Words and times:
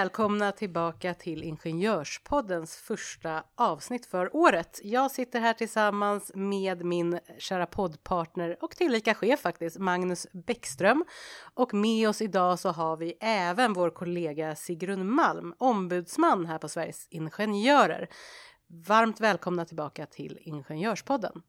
Välkomna 0.00 0.52
tillbaka 0.52 1.14
till 1.14 1.42
Ingenjörspoddens 1.42 2.76
första 2.76 3.42
avsnitt 3.54 4.06
för 4.06 4.36
året. 4.36 4.80
Jag 4.82 5.10
sitter 5.10 5.40
här 5.40 5.52
tillsammans 5.52 6.32
med 6.34 6.84
min 6.84 7.18
kära 7.38 7.66
poddpartner 7.66 8.56
och 8.60 8.70
tillika 8.70 9.14
chef 9.14 9.40
faktiskt, 9.40 9.78
Magnus 9.78 10.26
Bäckström. 10.32 11.04
Och 11.54 11.74
med 11.74 12.08
oss 12.08 12.22
idag 12.22 12.58
så 12.58 12.68
har 12.68 12.96
vi 12.96 13.14
även 13.20 13.72
vår 13.72 13.90
kollega 13.90 14.56
Sigrun 14.56 15.10
Malm, 15.10 15.54
ombudsman 15.58 16.46
här 16.46 16.58
på 16.58 16.68
Sveriges 16.68 17.06
Ingenjörer. 17.10 18.08
Varmt 18.86 19.20
välkomna 19.20 19.64
tillbaka 19.64 20.06
till 20.06 20.38
Ingenjörspodden. 20.40 21.42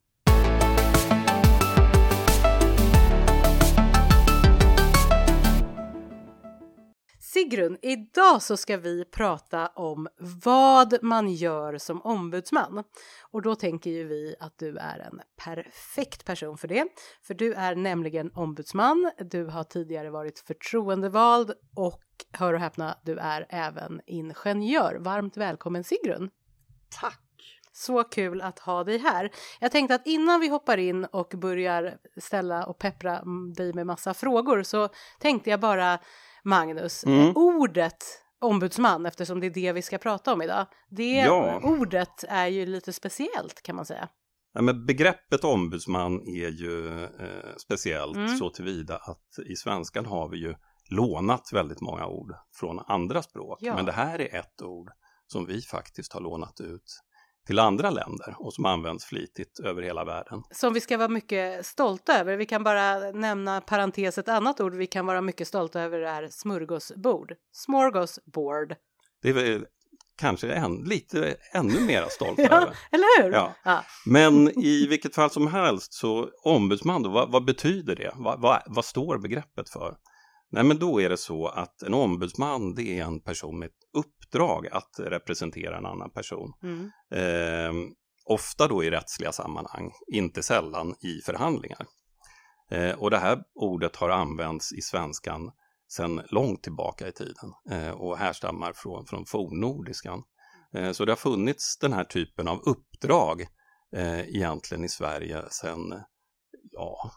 Sigrun, 7.33 7.77
idag 7.81 8.41
så 8.41 8.57
ska 8.57 8.77
vi 8.77 9.05
prata 9.05 9.67
om 9.67 10.07
vad 10.43 11.03
man 11.03 11.33
gör 11.33 11.77
som 11.77 12.01
ombudsman. 12.01 12.83
Och 13.21 13.41
då 13.41 13.55
tänker 13.55 13.89
ju 13.89 14.07
vi 14.07 14.35
att 14.39 14.57
du 14.57 14.77
är 14.77 14.99
en 14.99 15.21
perfekt 15.45 16.25
person 16.25 16.57
för 16.57 16.67
det. 16.67 16.87
För 17.21 17.33
du 17.33 17.53
är 17.53 17.75
nämligen 17.75 18.31
ombudsman, 18.33 19.11
du 19.17 19.45
har 19.45 19.63
tidigare 19.63 20.09
varit 20.09 20.39
förtroendevald 20.39 21.51
och 21.75 22.03
hör 22.31 22.53
och 22.53 22.59
häpna, 22.59 22.97
du 23.03 23.17
är 23.17 23.45
även 23.49 24.01
ingenjör. 24.05 24.95
Varmt 24.99 25.37
välkommen 25.37 25.83
Sigrun! 25.83 26.29
Tack! 27.01 27.21
Så 27.73 28.03
kul 28.03 28.41
att 28.41 28.59
ha 28.59 28.83
dig 28.83 28.97
här. 28.97 29.31
Jag 29.59 29.71
tänkte 29.71 29.95
att 29.95 30.07
innan 30.07 30.39
vi 30.39 30.47
hoppar 30.47 30.77
in 30.77 31.05
och 31.05 31.33
börjar 31.37 31.97
ställa 32.17 32.65
och 32.65 32.77
peppra 32.77 33.23
dig 33.55 33.73
med 33.73 33.87
massa 33.87 34.13
frågor 34.13 34.63
så 34.63 34.89
tänkte 35.19 35.49
jag 35.49 35.59
bara 35.59 35.99
Magnus, 36.43 37.05
Mm. 37.05 37.31
ordet 37.35 37.97
ombudsman, 38.41 39.05
eftersom 39.05 39.39
det 39.39 39.45
är 39.47 39.49
det 39.51 39.71
vi 39.73 39.81
ska 39.81 39.97
prata 39.97 40.33
om 40.33 40.41
idag. 40.41 40.65
Det 40.89 41.11
Ja. 41.17 41.59
ordet 41.63 42.23
är 42.29 42.47
ju 42.47 42.65
lite 42.65 42.93
speciellt 42.93 43.61
kan 43.63 43.75
man 43.75 43.85
säga. 43.85 44.09
Ja, 44.53 44.61
men 44.61 44.85
begreppet 44.85 45.43
ombudsman 45.43 46.13
är 46.27 46.49
ju 46.49 47.03
eh, 47.03 47.55
speciellt 47.57 48.15
Mm. 48.15 48.37
så 48.37 48.49
tillvida 48.49 48.97
att 48.97 49.27
i 49.49 49.55
svenskan 49.55 50.05
har 50.05 50.29
vi 50.29 50.37
ju 50.37 50.55
lånat 50.89 51.49
väldigt 51.53 51.81
många 51.81 52.07
ord 52.07 52.33
från 52.59 52.79
andra 52.79 53.21
språk. 53.21 53.57
Ja. 53.61 53.75
Men 53.75 53.85
det 53.85 53.91
här 53.91 54.21
är 54.21 54.35
ett 54.39 54.61
ord 54.61 54.89
som 55.27 55.45
vi 55.45 55.61
faktiskt 55.61 56.13
har 56.13 56.21
lånat 56.21 56.61
ut 56.61 57.01
till 57.47 57.59
andra 57.59 57.89
länder 57.89 58.35
och 58.39 58.53
som 58.53 58.65
används 58.65 59.05
flitigt 59.05 59.59
över 59.59 59.81
hela 59.81 60.05
världen. 60.05 60.43
Som 60.51 60.73
vi 60.73 60.81
ska 60.81 60.97
vara 60.97 61.07
mycket 61.07 61.65
stolta 61.65 62.19
över. 62.19 62.37
Vi 62.37 62.45
kan 62.45 62.63
bara 62.63 63.11
nämna 63.11 63.61
parentes 63.61 64.17
ett 64.17 64.29
annat 64.29 64.59
ord 64.61 64.75
vi 64.75 64.87
kan 64.87 65.05
vara 65.05 65.21
mycket 65.21 65.47
stolta 65.47 65.81
över 65.81 65.99
är 65.99 66.27
smörgåsbord. 66.31 67.33
Smorgasbord. 67.51 68.75
Det 69.21 69.29
är 69.29 69.33
väl 69.33 69.65
kanske 70.17 70.51
en, 70.51 70.75
lite 70.75 71.35
ännu 71.53 71.79
mera 71.81 72.09
stolt 72.09 72.33
Ja, 72.39 72.45
över. 72.45 72.75
eller 72.91 73.23
hur? 73.23 73.31
Ja. 73.31 73.53
Ja. 73.63 73.83
Men 74.05 74.59
i 74.63 74.87
vilket 74.87 75.15
fall 75.15 75.29
som 75.29 75.47
helst 75.47 75.93
så 75.93 76.29
ombudsman 76.43 77.03
då, 77.03 77.09
vad, 77.09 77.31
vad 77.31 77.45
betyder 77.45 77.95
det? 77.95 78.11
Vad, 78.15 78.41
vad, 78.41 78.61
vad 78.65 78.85
står 78.85 79.17
begreppet 79.17 79.69
för? 79.69 79.95
Nej 80.51 80.63
men 80.63 80.79
då 80.79 81.01
är 81.01 81.09
det 81.09 81.17
så 81.17 81.47
att 81.47 81.81
en 81.81 81.93
ombudsman 81.93 82.75
det 82.75 82.99
är 82.99 83.03
en 83.03 83.21
person 83.21 83.59
med 83.59 83.65
ett 83.65 84.05
uppdrag 84.05 84.67
att 84.67 84.99
representera 84.99 85.77
en 85.77 85.85
annan 85.85 86.11
person. 86.11 86.53
Mm. 86.63 86.91
Eh, 87.11 87.91
ofta 88.25 88.67
då 88.67 88.83
i 88.83 88.91
rättsliga 88.91 89.31
sammanhang, 89.31 89.91
inte 90.13 90.43
sällan 90.43 90.95
i 91.01 91.21
förhandlingar. 91.25 91.85
Eh, 92.71 92.91
och 92.91 93.09
det 93.09 93.17
här 93.17 93.43
ordet 93.55 93.95
har 93.95 94.09
använts 94.09 94.73
i 94.73 94.81
svenskan 94.81 95.51
sedan 95.91 96.21
långt 96.29 96.63
tillbaka 96.63 97.07
i 97.07 97.11
tiden 97.11 97.53
eh, 97.71 97.91
och 97.91 98.17
härstammar 98.17 98.73
från, 98.73 99.05
från 99.05 99.25
fornnordiskan. 99.25 100.23
Eh, 100.73 100.91
så 100.91 101.05
det 101.05 101.11
har 101.11 101.17
funnits 101.17 101.77
den 101.77 101.93
här 101.93 102.03
typen 102.03 102.47
av 102.47 102.59
uppdrag 102.59 103.41
eh, 103.95 104.19
egentligen 104.19 104.83
i 104.83 104.89
Sverige 104.89 105.43
sedan 105.49 106.03
ja, 106.71 107.11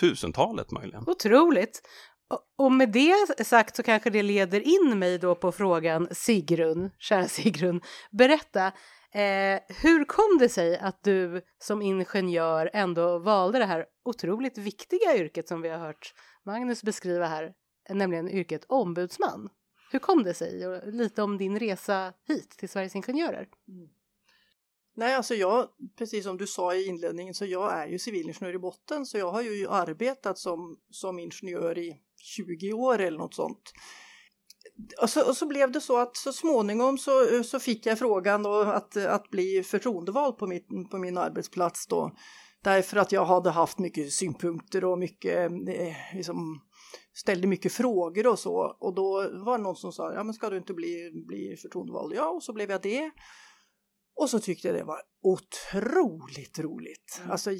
tusentalet 0.00 0.70
möjligen. 0.70 1.04
Otroligt. 1.06 1.82
Och- 2.28 2.72
med 2.72 2.92
det 2.92 3.44
sagt 3.46 3.76
så 3.76 3.82
kanske 3.82 4.10
det 4.10 4.22
leder 4.22 4.60
in 4.60 4.98
mig 4.98 5.18
då 5.18 5.34
på 5.34 5.52
frågan 5.52 6.08
Sigrun, 6.10 6.90
kära 6.98 7.28
Sigrun, 7.28 7.80
berätta 8.10 8.66
eh, 9.12 9.60
hur 9.68 10.04
kom 10.04 10.38
det 10.38 10.48
sig 10.48 10.78
att 10.78 11.02
du 11.02 11.42
som 11.58 11.82
ingenjör 11.82 12.70
ändå 12.72 13.18
valde 13.18 13.58
det 13.58 13.64
här 13.64 13.86
otroligt 14.04 14.58
viktiga 14.58 15.16
yrket 15.16 15.48
som 15.48 15.62
vi 15.62 15.68
har 15.68 15.78
hört 15.78 16.14
Magnus 16.44 16.82
beskriva 16.82 17.26
här, 17.26 17.52
nämligen 17.88 18.28
yrket 18.28 18.64
ombudsman? 18.68 19.48
Hur 19.90 19.98
kom 19.98 20.22
det 20.22 20.34
sig 20.34 20.66
och 20.66 20.92
lite 20.92 21.22
om 21.22 21.38
din 21.38 21.58
resa 21.58 22.12
hit 22.28 22.50
till 22.50 22.68
Sveriges 22.68 22.94
Ingenjörer? 22.94 23.48
Mm. 23.68 23.88
Nej, 24.96 25.14
alltså 25.14 25.34
jag, 25.34 25.68
precis 25.98 26.24
som 26.24 26.36
du 26.36 26.46
sa 26.46 26.74
i 26.74 26.86
inledningen, 26.86 27.34
så 27.34 27.44
jag 27.46 27.72
är 27.72 27.86
ju 27.86 27.98
civilingenjör 27.98 28.54
i 28.54 28.58
botten, 28.58 29.06
så 29.06 29.18
jag 29.18 29.30
har 29.30 29.42
ju 29.42 29.68
arbetat 29.68 30.38
som, 30.38 30.76
som 30.90 31.18
ingenjör 31.18 31.78
i 31.78 32.00
20 32.24 32.72
år 32.72 32.98
eller 32.98 33.18
något 33.18 33.34
sånt. 33.34 33.72
Och 35.02 35.10
så, 35.10 35.28
och 35.28 35.36
så 35.36 35.46
blev 35.46 35.72
det 35.72 35.80
så 35.80 35.98
att 35.98 36.16
så 36.16 36.32
småningom 36.32 36.98
så, 36.98 37.44
så 37.44 37.60
fick 37.60 37.86
jag 37.86 37.98
frågan 37.98 38.46
att, 38.46 38.96
att 38.96 39.30
bli 39.30 39.62
förtroendevald 39.62 40.38
på, 40.38 40.46
mitt, 40.46 40.68
på 40.90 40.98
min 40.98 41.18
arbetsplats 41.18 41.86
då. 41.86 42.16
Därför 42.62 42.96
att 42.96 43.12
jag 43.12 43.24
hade 43.24 43.50
haft 43.50 43.78
mycket 43.78 44.12
synpunkter 44.12 44.84
och 44.84 44.98
mycket, 44.98 45.50
eh, 45.68 45.96
liksom, 46.14 46.60
ställde 47.14 47.46
mycket 47.46 47.72
frågor 47.72 48.26
och 48.26 48.38
så. 48.38 48.76
Och 48.80 48.94
då 48.94 49.30
var 49.44 49.58
det 49.58 49.64
någon 49.64 49.76
som 49.76 49.92
sa, 49.92 50.12
ja 50.14 50.24
men 50.24 50.34
ska 50.34 50.50
du 50.50 50.56
inte 50.56 50.74
bli, 50.74 51.10
bli 51.26 51.56
förtroendevald? 51.62 52.12
Ja, 52.14 52.28
och 52.28 52.42
så 52.42 52.52
blev 52.52 52.70
jag 52.70 52.82
det. 52.82 53.10
Och 54.16 54.30
så 54.30 54.38
tyckte 54.38 54.68
jag 54.68 54.76
det 54.76 54.84
var 54.84 55.00
otroligt 55.22 56.58
roligt. 56.58 57.18
Mm. 57.18 57.30
Alltså 57.30 57.50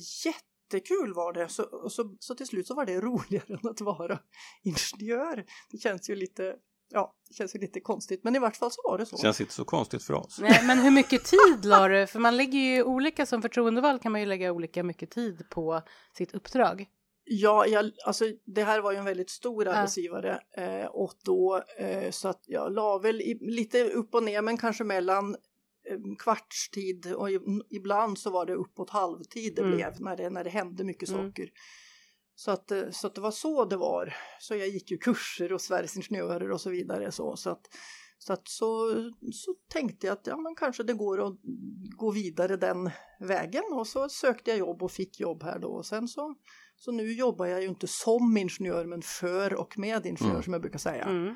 jättekul 0.64 1.14
var 1.14 1.32
det. 1.32 1.48
Så, 1.48 1.62
och 1.62 1.92
så, 1.92 2.16
så 2.18 2.34
till 2.34 2.46
slut 2.46 2.66
så 2.66 2.74
var 2.74 2.86
det 2.86 3.00
roligare 3.00 3.58
än 3.62 3.70
att 3.70 3.80
vara 3.80 4.18
ingenjör. 4.62 5.44
Det 5.70 5.78
känns 5.78 6.10
ju 6.10 6.16
lite, 6.16 6.54
ja, 6.90 7.14
det 7.28 7.34
känns 7.34 7.54
ju 7.54 7.58
lite 7.58 7.80
konstigt. 7.80 8.24
Men 8.24 8.36
i 8.36 8.38
vart 8.38 8.56
fall 8.56 8.70
så 8.70 8.80
var 8.84 8.98
det 8.98 9.06
så. 9.06 9.16
Det 9.16 9.22
känns 9.22 9.40
inte 9.40 9.52
så 9.52 9.64
konstigt 9.64 10.02
för 10.02 10.14
oss. 10.14 10.38
Nej, 10.40 10.60
men 10.66 10.78
hur 10.78 10.90
mycket 10.90 11.24
tid 11.24 11.64
la 11.64 11.88
du? 11.88 12.06
För 12.06 12.18
man 12.18 12.36
lägger 12.36 12.58
ju 12.58 12.82
olika, 12.82 13.26
som 13.26 13.42
förtroendevald 13.42 14.02
kan 14.02 14.12
man 14.12 14.20
ju 14.20 14.26
lägga 14.26 14.52
olika 14.52 14.82
mycket 14.82 15.10
tid 15.10 15.48
på 15.50 15.82
sitt 16.16 16.34
uppdrag. 16.34 16.86
Ja, 17.26 17.66
jag, 17.66 17.90
alltså 18.06 18.24
det 18.44 18.64
här 18.64 18.80
var 18.80 18.92
ju 18.92 18.98
en 18.98 19.04
väldigt 19.04 19.30
stor 19.30 19.66
Ja. 19.66 19.72
arbetsgivare 19.72 20.40
eh, 20.56 20.86
och 20.86 21.12
då 21.24 21.62
eh, 21.78 22.10
så 22.10 22.28
att 22.28 22.42
jag 22.46 22.72
la 22.72 22.98
väl 22.98 23.20
i, 23.20 23.38
lite 23.40 23.84
upp 23.84 24.14
och 24.14 24.22
ner 24.22 24.42
men 24.42 24.56
kanske 24.58 24.84
mellan 24.84 25.36
kvartstid 26.18 27.12
och 27.14 27.28
ibland 27.70 28.18
så 28.18 28.30
var 28.30 28.46
det 28.46 28.54
uppåt 28.54 28.90
halvtid 28.90 29.54
det 29.56 29.62
Mm. 29.62 29.74
blev 29.76 30.00
när 30.00 30.16
det, 30.16 30.30
när 30.30 30.44
det 30.44 30.50
hände 30.50 30.84
mycket 30.84 31.08
Mm. 31.08 31.20
saker. 31.30 31.48
Så 32.34 32.50
att, 32.50 32.70
eh, 32.70 32.90
så 32.90 33.06
att 33.06 33.14
det 33.14 33.20
var 33.20 33.30
så 33.30 33.64
det 33.64 33.76
var. 33.76 34.14
Så 34.40 34.54
jag 34.56 34.68
gick 34.68 34.90
ju 34.90 34.98
kurser 34.98 35.50
hos 35.50 35.62
Sveriges 35.62 35.96
Ingenjörer 35.96 36.50
och 36.50 36.60
så 36.60 36.70
vidare 36.70 37.12
så, 37.12 37.36
så 37.36 37.50
att 37.50 37.66
så, 38.18 38.32
att 38.32 38.48
så, 38.48 38.94
så 39.32 39.54
tänkte 39.68 40.06
jag 40.06 40.14
att 40.14 40.26
ja, 40.26 40.36
men 40.36 40.54
kanske 40.54 40.82
det 40.82 40.92
går 40.94 41.26
att 41.26 41.34
gå 41.96 42.10
vidare 42.10 42.56
den 42.56 42.90
vägen 43.20 43.62
och 43.72 43.86
så 43.86 44.08
sökte 44.08 44.50
jag 44.50 44.58
jobb 44.58 44.82
och 44.82 44.90
fick 44.92 45.20
jobb 45.20 45.42
här 45.42 45.58
då 45.58 45.68
och 45.68 45.86
sen 45.86 46.08
så 46.08 46.34
så 46.76 46.92
nu 46.92 47.12
jobbar 47.12 47.46
jag 47.46 47.62
ju 47.62 47.68
inte 47.68 47.86
som 47.86 48.36
ingenjör 48.36 48.84
men 48.86 49.02
för 49.02 49.54
och 49.54 49.78
med 49.78 50.06
ingenjör 50.06 50.30
Mm. 50.30 50.42
som 50.42 50.52
jag 50.52 50.62
brukar 50.62 50.78
säga. 50.78 51.04
Mm. 51.04 51.34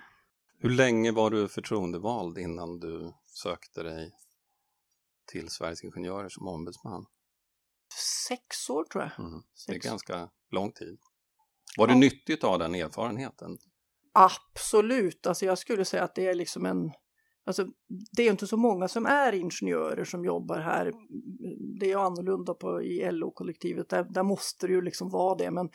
Hur 0.61 0.71
länge 0.71 1.13
var 1.13 1.31
du 1.31 1.49
förtroendevald 1.49 2.39
innan 2.39 2.79
du 2.79 3.13
sökte 3.27 3.83
dig 3.83 4.11
till 5.29 5.49
Sveriges 5.49 5.85
Ingenjörer 5.85 6.29
som 6.29 6.49
ombudsman? 6.49 7.07
Sex 8.29 8.71
år 8.71 8.85
tror 8.85 9.05
jag. 9.05 9.27
Mm. 9.27 9.43
Det 9.67 9.75
är 9.75 9.79
ganska 9.79 10.31
lång 10.51 10.73
tid. 10.73 10.99
Var 11.79 11.87
det 11.87 11.93
Ja. 11.93 11.99
nyttigt 11.99 12.45
av 12.45 12.59
den 12.59 12.75
erfarenheten? 12.75 13.59
Absolut, 14.13 15.27
alltså 15.27 15.45
jag 15.45 15.59
skulle 15.59 15.85
säga 15.85 16.05
att 16.05 16.15
det 16.15 16.27
är 16.27 16.35
liksom 16.35 16.67
en 16.67 16.93
Alltså, 17.45 17.67
det 18.17 18.23
är 18.23 18.31
inte 18.31 18.47
så 18.47 18.57
många 18.57 18.89
som 18.89 19.07
är 19.07 19.33
ingenjörer 19.33 20.05
som 20.05 20.25
jobbar 20.25 20.59
här. 20.59 20.93
Det 21.81 21.87
är 21.87 21.91
ju 21.91 21.99
annorlunda 21.99 22.55
på, 22.55 22.83
i 22.83 23.11
LO-kollektivet, 23.13 23.89
där, 23.89 24.05
där 24.05 24.23
måste 24.23 24.67
det 24.67 24.73
ju 24.73 24.83
liksom 24.83 25.11
vara 25.11 25.35
det. 25.35 25.51
Men, 25.51 25.71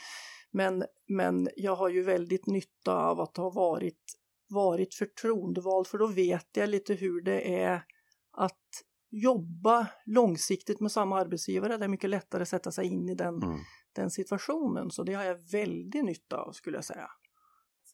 men, 0.51 0.83
men 1.07 1.49
jag 1.55 1.75
har 1.75 1.89
ju 1.89 2.03
väldigt 2.03 2.45
nytta 2.47 2.95
av 2.95 3.21
att 3.21 3.37
ha 3.37 3.49
varit, 3.49 4.01
varit 4.49 4.93
förtroendevald 4.93 5.87
för 5.87 5.97
då 5.97 6.07
vet 6.07 6.47
jag 6.53 6.69
lite 6.69 6.93
hur 6.93 7.21
det 7.21 7.61
är 7.61 7.83
att 8.31 8.83
jobba 9.15 9.87
långsiktigt 10.05 10.79
med 10.79 10.91
samma 10.91 11.19
arbetsgivare. 11.19 11.77
Det 11.77 11.83
är 11.85 11.89
mycket 11.89 12.09
lättare 12.09 12.41
att 12.41 12.49
sätta 12.49 12.71
sig 12.71 12.85
in 12.85 13.09
i 13.09 13.15
den, 13.15 13.43
Mm. 13.43 13.59
den 13.95 14.09
situationen. 14.11 14.91
Så 14.91 15.03
det 15.03 15.13
har 15.13 15.23
jag 15.23 15.51
väldigt 15.51 16.05
nytta 16.05 16.37
av 16.37 16.51
skulle 16.51 16.77
jag 16.77 16.85
säga. 16.85 17.07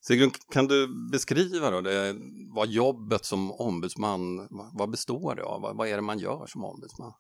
Sigrun, 0.01 0.31
kan 0.51 0.67
du 0.67 0.87
beskriva 1.11 1.69
då 1.71 1.81
det, 1.81 2.15
vad 2.55 2.67
jobbet 2.67 3.25
som 3.25 3.51
ombudsman, 3.51 4.47
vad- 4.73 4.89
består 4.91 5.35
det 5.35 5.43
av? 5.43 5.61
Vad, 5.61 5.77
vad 5.77 5.87
är 5.87 5.95
det 5.95 6.01
man 6.01 6.19
gör 6.19 6.45
som 6.47 6.63
ombudsman? 6.65 7.13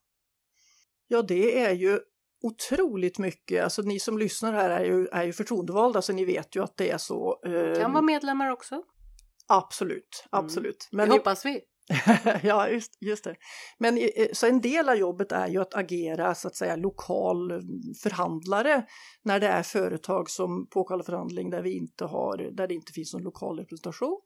Ja, 1.07 1.21
det 1.21 1.59
är 1.65 1.73
ju 1.73 1.99
otroligt 2.41 3.19
mycket. 3.19 3.63
Alltså 3.63 3.81
ni 3.81 3.99
som 3.99 4.17
lyssnar 4.17 4.53
här 4.53 4.69
är 4.69 4.85
ju, 4.85 5.07
är 5.07 5.23
ju 5.23 5.33
förtroendevalda 5.33 6.01
så 6.01 6.13
ni 6.13 6.25
vet 6.25 6.55
ju 6.55 6.63
att 6.63 6.77
det 6.77 6.89
är 6.89 6.97
så. 6.97 7.41
eh, 7.45 7.79
Kan 7.81 7.91
vara 7.91 8.01
medlemmar 8.01 8.51
också. 8.51 8.83
Absolut, 9.47 10.25
absolut. 10.29 10.87
det 10.91 10.97
Men 10.97 11.11
hoppas 11.11 11.45
vi. 11.45 11.61
ja, 12.43 12.69
just, 12.69 12.97
just 13.01 13.23
det. 13.23 13.35
Men 13.77 13.97
eh, 13.97 14.03
eh, 14.03 14.27
så 14.33 14.47
en 14.47 14.61
del 14.61 14.89
av 14.89 14.95
jobbet 14.95 15.31
är 15.31 15.47
ju 15.47 15.61
att 15.61 15.75
agera 15.75 16.35
så 16.35 16.47
att 16.47 16.55
säga 16.55 16.75
lokal 16.75 17.51
eh, 17.51 17.57
förhandlare 18.03 18.85
när 19.23 19.39
det 19.39 19.47
är 19.47 19.63
företag 19.63 20.29
som 20.29 20.67
påkallar 20.69 21.03
förhandling 21.03 21.49
där 21.49 21.61
vi 21.61 21.77
inte 21.77 22.05
har, 22.05 22.37
där 22.37 22.67
det 22.67 22.73
inte 22.73 22.93
finns 22.93 23.13
någon 23.13 23.23
lokal 23.23 23.59
representation. 23.59 24.21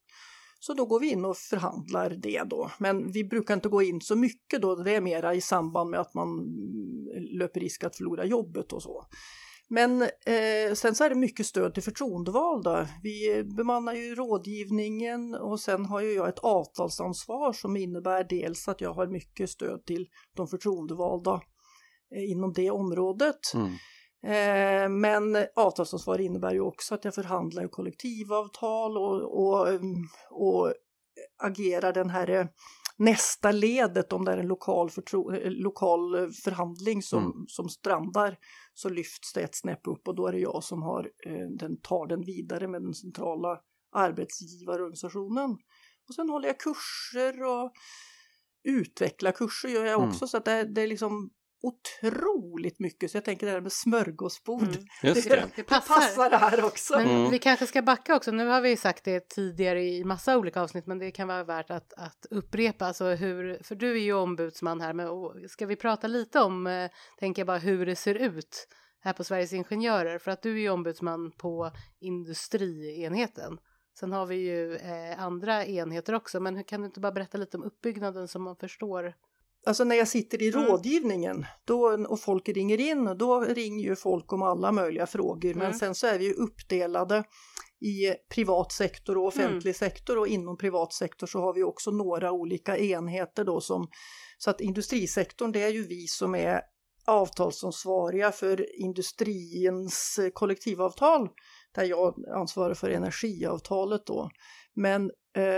Så 0.60 0.74
då 0.74 0.86
går 0.86 1.00
vi 1.00 1.12
in 1.12 1.26
och 1.26 1.38
förhandlar 1.38 2.10
det 2.10 2.44
då. 2.46 2.72
Men 2.80 3.12
vi 3.12 3.24
brukar 3.24 3.54
inte 3.54 3.70
gå 3.70 3.82
in 3.82 4.02
så 4.02 4.16
mycket 4.16 4.62
då, 4.62 4.76
det 4.76 4.96
är 4.96 5.02
mera 5.02 5.34
i 5.34 5.42
samband 5.42 5.90
med 5.90 6.00
att 6.00 6.14
man 6.14 6.28
mm, 6.28 7.38
löper 7.40 7.60
risk 7.60 7.84
att 7.84 7.96
förlora 7.96 8.26
jobbet 8.26 8.74
och 8.74 8.84
så. 8.84 9.06
Men 9.74 10.02
eh, 10.02 10.74
sen 10.74 10.96
så 10.96 11.04
är 11.04 11.10
det 11.10 11.16
mycket 11.16 11.46
stöd 11.46 11.74
till 11.74 11.84
förtroendevalda. 11.84 12.88
Vi 13.04 13.44
bemannar 13.44 13.94
ju 13.94 14.16
rådgivningen 14.16 15.36
och 15.36 15.60
sen 15.60 15.86
har 15.86 16.02
ju 16.02 16.14
jag 16.14 16.30
ett 16.30 16.40
avtalsansvar 16.40 17.54
som 17.54 17.78
innebär 17.78 18.24
dels 18.24 18.68
att 18.68 18.82
jag 18.82 18.94
har 18.94 19.08
mycket 19.08 19.50
stöd 19.50 19.86
till 19.86 20.08
de 20.36 20.48
förtroendevalda 20.48 21.42
eh, 22.16 22.32
inom 22.32 22.54
det 22.54 22.72
området. 22.72 23.40
Mm. 23.54 23.72
Eh, 24.26 24.90
men 24.90 25.46
avtalsansvar 25.56 26.22
innebär 26.22 26.54
ju 26.54 26.62
också 26.62 26.96
att 26.96 27.06
jag 27.06 27.16
förhandlar 27.16 27.68
kollektivavtal 27.68 28.98
och, 28.98 29.46
och, 29.46 29.68
och 30.30 30.74
agerar 31.44 31.94
den 31.94 32.10
här 32.10 32.30
eh, 32.30 32.46
nästa 33.04 33.52
ledet 33.52 34.14
om 34.14 34.26
det 34.26 34.32
är 34.32 34.38
en 34.38 34.48
lokal, 34.48 34.90
eh, 35.34 35.52
lokal 35.52 36.16
eh, 36.16 36.30
förhandling 36.44 37.02
som, 37.02 37.24
Mm. 37.24 37.46
som 37.48 37.70
strandar 37.70 38.38
så 38.74 38.90
lyfts 38.90 39.34
det 39.34 39.42
ett 39.42 39.56
snäpp 39.56 39.88
upp 39.88 40.08
och 40.08 40.16
då 40.16 40.28
är 40.28 40.32
det 40.32 40.40
jag 40.40 40.64
som 40.64 40.82
har, 40.82 41.12
eh, 41.26 41.48
den, 41.60 41.82
tar 41.82 42.08
den 42.08 42.22
vidare 42.22 42.68
med 42.68 42.82
den 42.82 42.94
centrala 42.94 43.60
arbetsgivarorganisationen. 43.96 45.52
Och 46.08 46.16
sen 46.16 46.30
håller 46.30 46.48
jag 46.48 46.60
kurser 46.60 47.44
och 47.44 47.72
utvecklar 48.64 49.32
kurser 49.32 49.70
gör 49.70 49.86
jag 49.86 49.98
Mm. 50.00 50.10
också 50.10 50.28
så 50.28 50.38
att 50.38 50.46
det, 50.46 50.64
det 50.64 50.82
är 50.82 50.88
liksom 50.88 51.30
otroligt 51.64 52.80
mycket 52.80 53.12
så 53.12 53.18
jag 53.18 53.26
tänker 53.26 53.46
det 53.46 53.52
här 53.52 53.62
med 53.62 53.72
smörgåsbord. 53.72 54.62
Mm. 54.64 54.84
Just 55.04 55.30
Det, 55.30 55.36
det. 55.36 55.42
Det 55.42 55.50
det 55.56 55.64
passar. 55.64 55.96
passar 55.96 56.32
här 56.32 56.66
också. 56.66 56.98
Men 56.98 57.10
Mm. 57.10 57.32
vi 57.32 57.40
kanske 57.40 57.68
ska 57.68 57.82
backa 57.82 58.16
också. 58.16 58.32
Nu 58.32 58.48
har 58.48 58.62
vi 58.62 58.78
sagt 58.78 59.04
det 59.04 59.30
tidigare 59.30 59.84
i 59.84 60.04
massa 60.04 60.38
olika 60.38 60.62
avsnitt, 60.62 60.88
men 60.88 61.00
det 61.00 61.12
kan 61.12 61.28
vara 61.28 61.44
värt 61.44 61.70
att, 61.72 61.94
att 61.94 62.26
upprepa. 62.30 62.86
Alltså 62.86 63.06
hur, 63.06 63.64
för 63.64 63.76
du 63.76 63.92
är 63.92 64.02
ju 64.02 64.14
ombudsman 64.14 64.82
här, 64.82 64.94
men 64.94 65.08
ska 65.50 65.66
vi 65.66 65.76
prata 65.76 66.08
lite 66.08 66.40
om, 66.40 66.68
eh, 66.68 66.90
tänker 67.20 67.40
jag 67.40 67.48
bara, 67.48 67.58
hur 67.58 67.86
det 67.86 67.96
ser 67.96 68.16
ut 68.16 68.68
här 69.02 69.14
på 69.14 69.24
Sveriges 69.24 69.54
Ingenjörer? 69.54 70.18
För 70.20 70.32
att 70.32 70.42
du 70.42 70.52
är 70.54 70.60
ju 70.62 70.70
ombudsman 70.70 71.32
på 71.38 71.72
industrienheten. 72.00 73.58
Sen 74.00 74.12
har 74.12 74.26
vi 74.26 74.36
ju 74.36 74.76
eh, 74.76 75.24
andra 75.24 75.66
enheter 75.66 76.14
också, 76.16 76.40
men 76.40 76.56
hur- 76.56 76.64
kan 76.64 76.82
du 76.82 76.86
inte 76.88 77.00
bara 77.00 77.12
berätta 77.12 77.38
lite 77.38 77.58
om 77.58 77.64
uppbyggnaden 77.64 78.28
så 78.28 78.40
man 78.40 78.56
förstår? 78.56 79.14
Alltså 79.66 79.84
när 79.84 79.96
jag 79.96 80.08
sitter 80.08 80.42
i 80.42 80.50
Mm. 80.50 80.66
rådgivningen 80.66 81.46
då, 81.66 82.06
och 82.10 82.20
folk 82.20 82.50
ringer 82.50 82.80
in, 82.80 83.06
då 83.18 83.42
ringer 83.42 83.84
ju 83.84 83.96
folk 83.96 84.34
om 84.34 84.42
alla 84.42 84.72
möjliga 84.72 85.06
frågor. 85.06 85.54
Men 85.54 85.66
Mm. 85.68 85.80
sen 85.80 85.96
så 85.96 86.08
är 86.08 86.18
vi 86.20 86.26
ju 86.26 86.34
uppdelade 86.34 87.24
i 87.82 88.14
privat 88.36 88.72
sektor 88.72 89.18
och 89.18 89.36
Mm. 89.36 89.46
offentlig 89.48 89.76
sektor 89.76 90.18
och 90.18 90.28
inom 90.28 90.58
privat 90.58 90.94
sektor 90.94 91.28
så 91.28 91.40
har 91.40 91.54
vi 91.54 91.64
också 91.64 91.92
några 91.92 92.32
olika 92.32 92.78
enheter 92.78 93.44
då 93.44 93.62
som 93.62 93.88
så 94.38 94.50
att 94.50 94.62
industrisektorn 94.62 95.52
det 95.52 95.64
är 95.64 95.70
ju 95.70 95.88
vi 95.88 96.08
som 96.08 96.36
är 96.36 96.62
avtalsansvariga 97.06 98.32
för 98.32 98.82
industrins 98.82 100.20
kollektivavtal 100.34 101.30
där 101.76 101.84
jag 101.84 102.16
ansvarar 102.36 102.74
för 102.74 102.90
energiavtalet 102.90 104.06
då. 104.06 104.30
Men, 104.76 105.12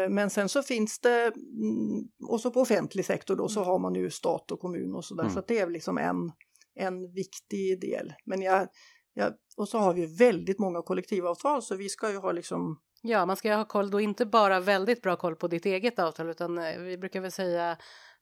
men 0.10 0.30
sen 0.30 0.50
så 0.50 0.64
finns 0.64 1.00
det, 1.00 1.26
mm, 1.36 2.04
och 2.30 2.42
så 2.42 2.52
på 2.52 2.62
offentlig 2.62 3.06
sektor 3.06 3.36
då 3.36 3.48
så 3.48 3.64
har 3.64 3.80
man 3.80 3.96
ju 3.96 4.10
stat 4.12 4.52
och 4.52 4.60
kommun 4.60 4.96
och 4.96 5.06
sådär 5.06 5.24
Mm. 5.24 5.34
så 5.34 5.40
att 5.40 5.48
det 5.48 5.60
är 5.60 5.68
liksom 5.70 5.98
en, 5.98 6.32
en 6.76 7.12
viktig 7.14 7.82
del. 7.82 8.14
Men 8.26 8.42
jag, 8.42 8.68
jag, 9.14 9.34
och 9.58 9.68
så 9.70 9.78
har 9.78 9.94
vi 9.94 10.06
väldigt 10.18 10.60
många 10.60 10.82
kollektivavtal 10.82 11.62
så 11.62 11.76
vi 11.76 11.90
ska 11.90 12.12
ju 12.12 12.18
ha 12.18 12.32
liksom 12.32 12.80
Ja, 13.02 13.26
man 13.26 13.36
ska 13.36 13.48
ju 13.48 13.54
ha 13.56 13.66
koll 13.66 13.92
då, 13.92 14.00
inte 14.00 14.26
bara 14.26 14.60
väldigt 14.60 15.02
bra 15.02 15.16
koll 15.16 15.36
på 15.36 15.48
ditt 15.48 15.66
eget 15.66 16.00
avtal, 16.00 16.30
utan 16.30 16.58
eh, 16.58 16.78
vi 16.80 16.98
brukar 16.98 17.22
väl 17.22 17.32
säga 17.32 17.78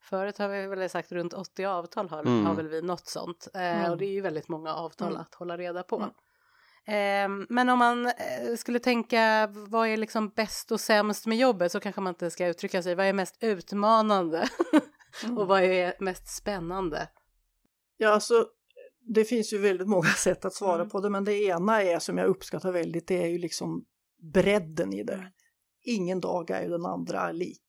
Förut 0.10 0.38
har 0.38 0.50
vi 0.50 0.68
väl 0.68 0.90
sagt 0.90 1.12
runt 1.12 1.34
80 1.34 1.66
avtal 1.66 2.10
har, 2.10 2.20
Mm. 2.22 2.46
har 2.46 2.56
väl 2.56 2.68
vi 2.68 2.82
något 2.82 3.08
sånt. 3.08 3.48
Eh, 3.54 3.62
Mm. 3.80 3.92
Och 3.92 3.98
det 3.98 4.06
är 4.06 4.12
ju 4.12 4.22
väldigt 4.22 4.48
många 4.50 4.74
avtal 4.76 5.08
Mm. 5.10 5.22
att 5.22 5.34
hålla 5.34 5.58
reda 5.58 5.84
på. 5.84 6.06
Mm. 6.88 7.42
Eh, 7.42 7.46
men 7.50 7.70
om 7.70 7.80
man 7.80 8.06
eh, 8.06 8.56
skulle 8.58 8.80
tänka 8.80 9.50
vad 9.54 9.88
är 9.88 9.98
liksom 9.98 10.30
bäst 10.30 10.72
och 10.72 10.80
sämst 10.80 11.26
med 11.26 11.38
jobbet 11.38 11.72
så 11.72 11.80
kanske 11.80 12.02
man 12.02 12.12
inte 12.12 12.32
ska 12.32 12.48
uttrycka 12.48 12.84
sig. 12.84 12.96
Vad 12.96 13.06
är 13.06 13.14
mest 13.14 13.38
utmanande 13.44 14.48
och 15.38 15.48
vad 15.48 15.64
är 15.64 15.94
mest 16.00 16.28
spännande? 16.36 17.10
Ja, 17.98 18.10
alltså 18.10 18.48
det 19.16 19.26
finns 19.26 19.54
ju 19.54 19.58
väldigt 19.58 19.88
många 19.88 20.08
sätt 20.18 20.46
att 20.46 20.54
svara 20.54 20.76
Mm. 20.76 20.90
på 20.90 21.02
det, 21.02 21.10
men 21.10 21.24
det 21.24 21.44
ena 21.44 21.84
är 21.84 22.00
som 22.00 22.18
jag 22.18 22.28
uppskattar 22.28 22.72
väldigt, 22.72 23.08
det 23.08 23.24
är 23.24 23.28
ju 23.28 23.38
liksom 23.38 23.86
bredden 24.34 24.94
i 24.94 25.04
det. 25.04 25.14
Mm. 25.14 25.28
Ingen 25.86 26.20
dag 26.22 26.50
är 26.50 26.64
ju 26.64 26.70
den 26.70 26.86
andra 26.86 27.32
lik. 27.32 27.68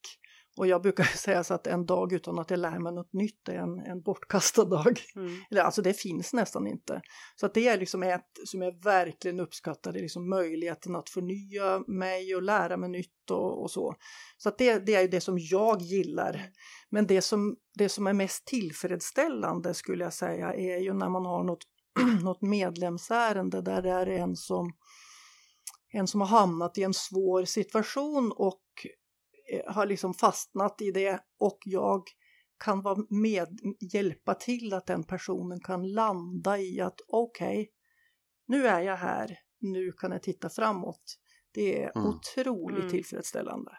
Och 0.57 0.67
jag 0.67 0.81
brukar 0.81 1.03
säga 1.17 1.43
så 1.43 1.53
att 1.53 1.67
en 1.67 1.85
dag 1.85 2.13
utan 2.13 2.39
att 2.39 2.49
jag 2.49 2.59
lär 2.59 2.79
mig 2.79 2.93
något 2.93 3.13
nytt 3.13 3.49
är 3.49 3.57
en, 3.57 3.79
en 3.79 4.01
bortkastad 4.01 4.65
dag. 4.65 4.99
Mm. 5.15 5.41
Eller, 5.51 5.61
alltså 5.61 5.81
det 5.81 5.93
finns 5.93 6.33
nästan 6.33 6.67
inte. 6.67 7.01
Så 7.35 7.45
att 7.45 7.53
det 7.53 7.67
är 7.67 7.77
liksom 7.77 8.03
ett 8.03 8.29
som 8.45 8.61
jag 8.61 8.83
verkligen 8.83 9.39
uppskattar, 9.39 9.93
det 9.93 9.99
är 9.99 10.01
liksom 10.01 10.29
möjligheten 10.29 10.95
att 10.95 11.09
förnya 11.09 11.79
mig 11.87 12.35
och 12.35 12.43
lära 12.43 12.77
mig 12.77 12.89
nytt 12.89 13.31
och, 13.31 13.63
och 13.63 13.71
så. 13.71 13.95
Så 14.37 14.49
att 14.49 14.57
det, 14.57 14.79
det 14.79 14.95
är 14.95 15.07
det 15.07 15.21
som 15.21 15.37
jag 15.39 15.81
gillar. 15.81 16.49
Men 16.89 17.07
det 17.07 17.21
som, 17.21 17.55
det 17.77 17.89
som 17.89 18.07
är 18.07 18.13
mest 18.13 18.45
tillfredsställande 18.45 19.73
skulle 19.73 20.03
jag 20.03 20.13
säga 20.13 20.53
är 20.53 20.77
ju 20.77 20.93
när 20.93 21.09
man 21.09 21.25
har 21.25 21.43
något, 21.43 21.63
något 22.23 22.41
medlemsärende 22.41 23.61
där 23.61 23.81
det 23.81 23.91
är 23.91 24.07
en 24.07 24.35
som, 24.35 24.73
en 25.93 26.07
som 26.07 26.21
har 26.21 26.27
hamnat 26.27 26.77
i 26.77 26.83
en 26.83 26.93
svår 26.93 27.45
situation 27.45 28.31
och 28.35 28.61
har 29.67 29.85
liksom 29.85 30.13
fastnat 30.13 30.81
i 30.81 30.91
det 30.91 31.19
och 31.39 31.57
jag 31.65 32.03
kan 32.63 32.81
vara 32.81 33.05
med, 33.09 33.59
hjälpa 33.93 34.33
till 34.33 34.73
att 34.73 34.85
den 34.85 35.03
personen 35.03 35.59
kan 35.59 35.91
landa 35.91 36.57
i 36.57 36.81
att 36.81 36.99
okej, 37.07 37.71
nu 38.47 38.67
är 38.67 38.81
jag 38.81 38.97
här, 38.97 39.39
nu 39.59 39.91
kan 39.91 40.11
jag 40.11 40.23
titta 40.23 40.49
framåt. 40.49 41.17
Det 41.53 41.83
är 41.83 41.91
Mm. 41.95 42.07
otroligt 42.09 42.79
Mm. 42.79 42.89
tillfredsställande. 42.91 43.71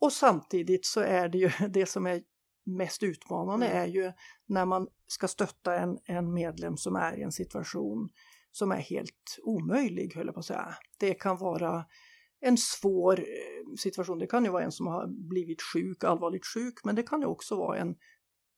Och 0.00 0.12
samtidigt 0.12 0.86
så 0.86 1.00
är 1.00 1.28
det 1.28 1.38
ju 1.38 1.48
det 1.70 1.86
som 1.86 2.06
är 2.06 2.22
mest 2.66 3.02
utmanande 3.02 3.66
Mm. 3.66 3.82
är 3.82 3.86
ju 3.86 4.12
när 4.46 4.64
man 4.64 4.88
ska 5.06 5.28
stötta 5.28 5.78
en, 5.78 5.98
en 6.04 6.32
medlem 6.34 6.76
som 6.76 6.96
är 6.96 7.16
i 7.18 7.22
en 7.22 7.32
situation 7.32 8.08
som 8.50 8.72
är 8.72 8.76
helt 8.76 9.38
omöjlig, 9.42 10.14
höll 10.14 10.26
jag 10.26 10.34
på 10.34 10.40
att 10.40 10.46
säga. 10.46 10.74
Det 10.98 11.14
kan 11.14 11.36
vara 11.36 11.84
en 12.44 12.56
svår 12.58 13.20
eh, 13.20 13.74
situation. 13.78 14.18
Det 14.18 14.26
kan 14.26 14.44
ju 14.44 14.50
vara 14.50 14.64
en 14.64 14.72
som 14.72 14.86
har 14.86 15.06
blivit 15.28 15.62
sjuk, 15.62 16.04
allvarligt 16.04 16.46
sjuk, 16.46 16.74
men 16.84 16.94
det 16.94 17.02
kan 17.02 17.20
ju 17.20 17.26
också 17.26 17.56
vara 17.56 17.78
en, 17.78 17.94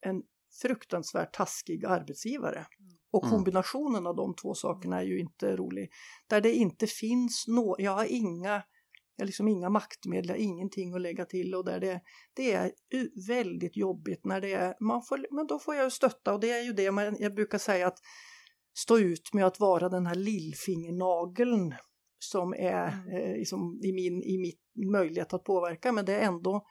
en 0.06 0.22
fruktansvärt 0.62 1.34
taskig 1.34 1.84
arbetsgivare. 1.84 2.66
Och 3.12 3.24
Mm. 3.24 3.36
kombinationen 3.36 4.06
av 4.06 4.16
de 4.16 4.34
två 4.34 4.54
sakerna 4.54 5.00
är 5.00 5.04
ju 5.04 5.18
inte 5.18 5.56
rolig. 5.56 5.90
Där 6.26 6.40
det 6.40 6.52
inte 6.52 6.86
finns 6.86 7.44
något, 7.48 7.80
jag 7.80 7.92
har 7.92 8.04
inga, 8.04 8.62
liksom 9.22 9.48
inga 9.48 9.70
maktmedel, 9.70 10.28
jag 10.28 10.34
har 10.34 10.42
ingenting 10.42 10.94
att 10.94 11.00
lägga 11.00 11.24
till 11.24 11.54
och 11.54 11.64
där 11.64 11.80
det, 11.80 12.00
det 12.34 12.52
är 12.52 12.72
väldigt 13.28 13.76
jobbigt 13.76 14.24
när 14.24 14.40
det 14.40 14.52
är, 14.52 14.74
man 14.80 15.02
får, 15.02 15.26
men 15.30 15.46
då 15.46 15.58
får 15.58 15.74
jag 15.74 15.84
ju 15.84 15.90
stötta 15.90 16.34
och 16.34 16.40
det 16.40 16.50
är 16.50 16.62
ju 16.62 16.72
det 16.72 16.90
man, 16.90 17.16
jag 17.18 17.34
brukar 17.34 17.58
säga 17.58 17.86
att 17.86 17.98
stå 18.78 18.98
ut 18.98 19.34
med 19.34 19.46
att 19.46 19.60
vara 19.60 19.88
den 19.88 20.06
här 20.06 20.14
lillfingernageln 20.14 21.74
som 22.18 22.54
är 22.54 22.88
Mm. 22.88 23.16
eh, 23.16 23.36
liksom 23.38 23.80
i, 23.84 23.92
min, 23.92 24.22
i 24.22 24.38
mitt 24.38 24.90
möjlighet 24.92 25.32
att 25.34 25.44
påverka 25.44 25.92
men 25.92 26.04
det 26.04 26.12
är 26.16 26.26
ändå 26.26 26.66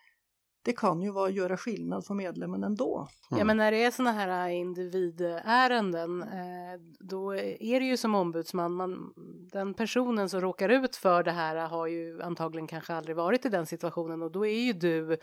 det 0.65 0.73
kan 0.73 1.01
ju 1.01 1.11
vara 1.11 1.29
göra 1.29 1.57
skillnad 1.57 2.05
för 2.05 2.13
medlemmen 2.13 2.63
ändå. 2.63 3.07
Ja 3.29 3.43
men 3.43 3.57
när 3.57 3.71
det 3.71 3.83
är 3.83 3.91
såna 3.91 4.11
här 4.11 4.49
individärenden 4.49 6.21
eh, 6.23 6.79
då 6.99 7.35
är 7.35 7.79
det 7.79 7.85
ju 7.85 7.97
som 7.97 8.15
ombudsman, 8.15 8.73
man, 8.73 9.13
den 9.51 9.73
personen 9.73 10.29
som 10.29 10.41
råkar 10.41 10.69
ut 10.69 10.95
för 10.95 11.23
det 11.23 11.31
här 11.31 11.55
har 11.67 11.87
ju 11.87 12.21
antagligen 12.21 12.67
kanske 12.67 12.93
aldrig 12.93 13.15
varit 13.15 13.45
i 13.45 13.49
den 13.49 13.65
situationen 13.65 14.21
och 14.21 14.31
då 14.31 14.45
är 14.45 14.59
ju 14.59 14.73
du 14.73 15.17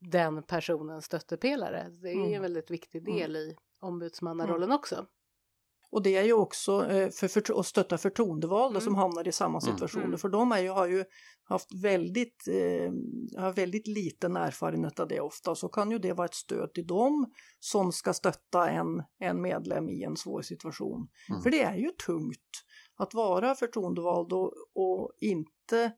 den 0.00 0.42
personens 0.42 1.04
stöttepelare. 1.04 1.86
Det 2.02 2.08
är 2.08 2.14
Mm. 2.14 2.32
en 2.34 2.42
väldigt 2.42 2.70
viktig 2.70 3.04
del 3.04 3.36
i 3.36 3.56
ombudsmannarollen 3.80 4.68
Mm. 4.68 4.76
också. 4.76 5.06
Och 5.92 6.02
det 6.02 6.16
är 6.16 6.22
ju 6.24 6.32
också 6.32 6.86
eh, 6.90 7.10
för, 7.10 7.28
för 7.28 7.60
att 7.60 7.66
stötta 7.66 7.98
förtroendevalda 7.98 8.70
Mm. 8.78 8.80
som 8.80 8.94
hamnar 8.94 9.28
i 9.28 9.32
samma 9.32 9.58
Mm. 9.58 9.60
situationer. 9.60 10.04
Mm. 10.04 10.18
För 10.18 10.28
de 10.28 10.52
är 10.52 10.58
ju, 10.58 10.68
har 10.68 10.86
ju 10.86 11.04
haft 11.44 11.74
väldigt, 11.82 12.48
eh, 12.48 12.92
har 13.42 13.52
väldigt 13.52 13.86
liten 13.86 14.36
erfarenhet 14.36 15.00
av 15.00 15.08
det 15.08 15.20
ofta. 15.20 15.54
Så 15.54 15.68
kan 15.68 15.90
ju 15.90 15.98
det 15.98 16.12
vara 16.12 16.24
ett 16.24 16.34
stöd 16.34 16.72
till 16.74 16.86
dem 16.86 17.32
som 17.58 17.92
ska 17.92 18.12
stötta 18.12 18.70
en, 18.70 19.02
en 19.18 19.42
medlem 19.42 19.88
i 19.88 20.02
en 20.02 20.16
svår 20.16 20.42
situation. 20.42 21.08
Mm. 21.30 21.42
För 21.42 21.50
det 21.50 21.62
är 21.62 21.76
ju 21.76 21.90
tungt 21.90 22.64
att 22.96 23.14
vara 23.14 23.54
förtroendevald 23.54 24.32
och, 24.32 24.52
och 24.74 25.10
inte 25.20 25.92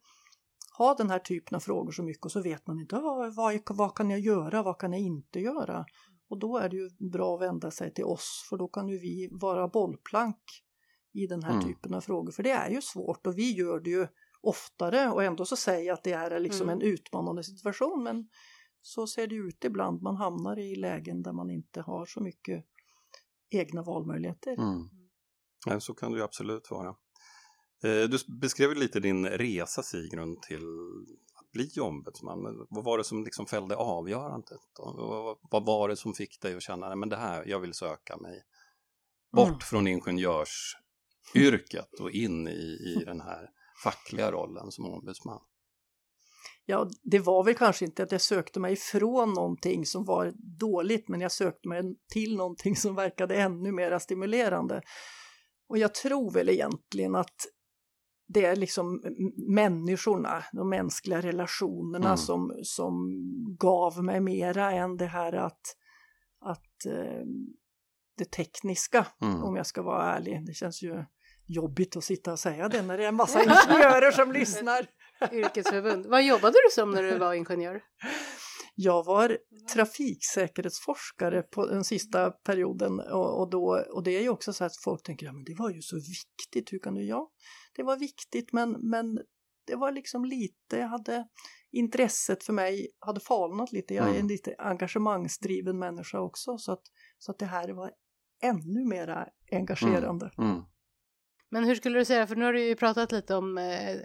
ha 0.78 0.94
den 0.94 1.11
här 1.11 1.18
typen 1.18 1.56
av 1.56 1.61
frågor 1.61 1.92
så 1.92 2.02
mycket 2.02 2.25
och 2.25 2.32
så 2.32 2.40
vet 2.42 2.66
man 2.66 2.80
inte 2.80 2.94
vad, 2.94 3.34
vad, 3.34 3.61
vad 3.68 3.94
kan 3.94 4.11
jag 4.11 4.20
göra, 4.20 4.62
vad 4.62 4.78
kan 4.78 4.92
jag 4.92 5.00
inte 5.00 5.40
göra. 5.40 5.84
Och 6.32 6.38
då 6.38 6.58
är 6.58 6.68
det 6.68 6.76
ju 6.76 6.90
bra 6.98 7.34
att 7.34 7.40
vända 7.40 7.70
sig 7.70 7.94
till 7.94 8.04
oss 8.04 8.46
för 8.48 8.56
då 8.56 8.68
kan 8.68 8.88
ju 8.88 8.98
vi 8.98 9.28
vara 9.32 9.68
bollplank 9.68 10.36
i 11.12 11.26
den 11.26 11.42
här 11.42 11.52
Mm. 11.52 11.64
typen 11.64 11.94
av 11.94 12.00
frågor. 12.00 12.32
För 12.32 12.42
det 12.42 12.50
är 12.50 12.70
ju 12.70 12.82
svårt 12.82 13.26
och 13.26 13.38
vi 13.38 13.52
gör 13.52 13.80
det 13.80 13.90
ju 13.90 14.06
oftare 14.40 15.10
och 15.10 15.24
ändå 15.24 15.44
så 15.44 15.56
säger 15.56 15.86
jag 15.86 15.94
att 15.94 16.04
det 16.04 16.12
är 16.12 16.40
liksom 16.40 16.68
Mm. 16.68 16.80
en 16.80 16.86
utmanande 16.88 17.44
situation 17.44 18.02
men 18.02 18.28
så 18.82 19.06
ser 19.06 19.26
det 19.26 19.34
ut 19.34 19.64
ibland. 19.64 20.02
Man 20.02 20.16
hamnar 20.16 20.58
i 20.58 20.76
lägen 20.76 21.22
där 21.22 21.32
man 21.32 21.50
inte 21.50 21.80
har 21.80 22.06
så 22.06 22.20
mycket 22.20 22.64
egna 23.50 23.82
valmöjligheter. 23.82 24.52
Mm. 24.58 24.88
Ja, 25.66 25.80
så 25.80 25.94
kan 25.94 26.12
det 26.12 26.18
ju 26.18 26.24
absolut 26.24 26.70
vara. 26.70 26.88
Eh, 27.84 28.08
Du 28.08 28.18
beskrev 28.40 28.74
lite 28.74 29.00
din 29.00 29.26
resa 29.26 29.82
Sigrun 29.82 30.36
till 30.40 30.64
bli 31.52 31.71
ombudsman. 31.80 32.42
Men 32.42 32.66
vad 32.71 32.85
var 32.85 32.99
det 32.99 33.04
som 33.04 33.25
liksom 33.25 33.47
fällde 33.47 33.76
avgörandet? 33.76 34.61
Vad- 34.78 35.38
Vad 35.50 35.66
var 35.66 35.88
det 35.88 35.97
som 35.97 36.14
fick 36.14 36.40
dig 36.40 36.54
att 36.56 36.62
känna 36.62 36.88
att 36.88 37.09
det 37.09 37.16
här, 37.16 37.44
jag 37.47 37.61
vill 37.61 37.75
söka 37.75 38.16
mig 38.16 38.42
bort 39.32 39.49
Mm. 39.49 39.61
från 39.61 39.87
ingenjörsyrket 39.87 42.00
och 42.00 42.11
in 42.11 42.49
i, 42.49 42.94
i 42.97 43.02
den 43.06 43.21
här 43.21 43.49
fackliga 43.85 44.32
rollen 44.32 44.71
som 44.71 44.85
ombudsman? 44.85 45.40
Ja, 46.64 46.88
det 47.02 47.18
var 47.18 47.44
väl 47.44 47.54
kanske 47.54 47.85
inte 47.85 48.02
att 48.02 48.12
jag 48.12 48.21
sökte 48.21 48.61
mig 48.61 48.73
ifrån 48.73 49.32
någonting 49.32 49.87
som 49.87 50.04
var 50.04 50.32
dåligt, 50.59 51.09
men 51.09 51.21
jag 51.21 51.32
sökte 51.32 51.68
mig 51.68 51.82
till 52.12 52.37
någonting 52.37 52.76
som 52.76 52.94
verkade 52.94 53.37
ännu 53.37 53.73
mer 53.73 53.99
stimulerande. 53.99 54.82
Och 55.68 55.78
jag 55.78 55.94
tror 55.94 56.30
väl 56.32 56.49
egentligen 56.49 57.14
att 57.14 57.35
det 58.32 58.44
är 58.44 58.56
liksom 58.56 59.02
människorna, 59.48 60.44
de 60.52 60.68
mänskliga 60.68 61.20
relationerna 61.20 62.06
Mm. 62.06 62.16
som, 62.16 62.60
som 62.62 62.94
gav 63.58 64.04
mig 64.04 64.20
mera 64.20 64.72
än 64.72 64.96
det 64.96 65.06
här 65.06 65.32
att, 65.32 65.60
att 66.44 66.86
eh, 66.86 67.22
det 68.18 68.30
tekniska, 68.30 69.06
Mm. 69.22 69.42
om 69.42 69.56
jag 69.56 69.66
ska 69.66 69.82
vara 69.82 70.14
ärlig. 70.16 70.46
Det 70.46 70.54
känns 70.54 70.82
ju 70.82 71.04
jobbigt 71.46 71.96
att 71.96 72.04
sitta 72.04 72.32
och 72.32 72.38
säga 72.38 72.68
det 72.68 72.82
när 72.82 72.98
det 72.98 73.04
är 73.04 73.08
en 73.08 73.14
massa 73.14 73.42
ingenjörer 73.42 74.10
som 74.10 74.32
lyssnar. 74.38 74.86
Yrkesförbund. 75.32 76.06
Vad 76.06 76.22
jobbade 76.24 76.52
du 76.52 76.70
som 76.72 76.90
när 76.90 77.02
du 77.02 77.18
var 77.18 77.34
ingenjör? 77.34 77.82
Jag 78.75 79.05
var 79.05 79.38
trafiksäkerhetsforskare 79.75 81.43
på 81.43 81.67
den 81.67 81.85
sista 81.85 82.31
perioden 82.31 83.00
och, 83.00 83.41
och, 83.41 83.50
då, 83.50 83.85
och 83.93 84.02
det 84.02 84.11
är 84.11 84.23
ju 84.23 84.29
också 84.29 84.52
så 84.52 84.64
att 84.64 84.76
folk 84.85 85.02
tänker 85.02 85.26
ja, 85.26 85.33
men 85.33 85.45
det 85.45 85.55
var 85.55 85.71
ju 85.71 85.83
så 85.83 85.97
viktigt, 85.97 86.73
hur 86.73 86.79
kan 86.79 86.95
du? 86.95 87.05
Ja, 87.05 87.31
det 87.76 87.83
var 87.83 87.97
viktigt 87.97 88.52
men, 88.52 88.71
men 88.71 89.21
det 89.67 89.76
var 89.76 89.93
liksom 89.93 90.25
lite, 90.25 90.76
jag 90.76 90.88
hade 90.88 91.29
intresset 91.71 92.45
för 92.45 92.52
mig 92.52 92.88
hade 92.99 93.21
falnat 93.21 93.73
lite, 93.73 93.95
jag 93.95 94.05
är 94.05 94.11
en 94.11 94.17
Mm. 94.17 94.29
lite 94.29 94.55
engagemangsdriven 94.59 95.79
människa 95.79 96.21
också 96.21 96.59
så 96.59 96.73
att, 96.73 96.83
så 97.19 97.31
att 97.33 97.38
det 97.38 97.47
här 97.47 97.69
var 97.69 97.93
ännu 98.43 98.85
mera 98.85 99.29
engagerande. 99.52 100.31
Mm. 100.38 100.62
Men 101.50 101.64
hur 101.64 101.75
skulle 101.75 101.99
du 101.99 102.05
säga, 102.05 102.26
för 102.26 102.37
nu 102.37 102.45
har 102.45 102.52
du 102.52 102.64
ju 102.64 102.76
pratat 102.76 103.12
lite 103.12 103.35
om 103.35 103.59
eh, 103.59 103.97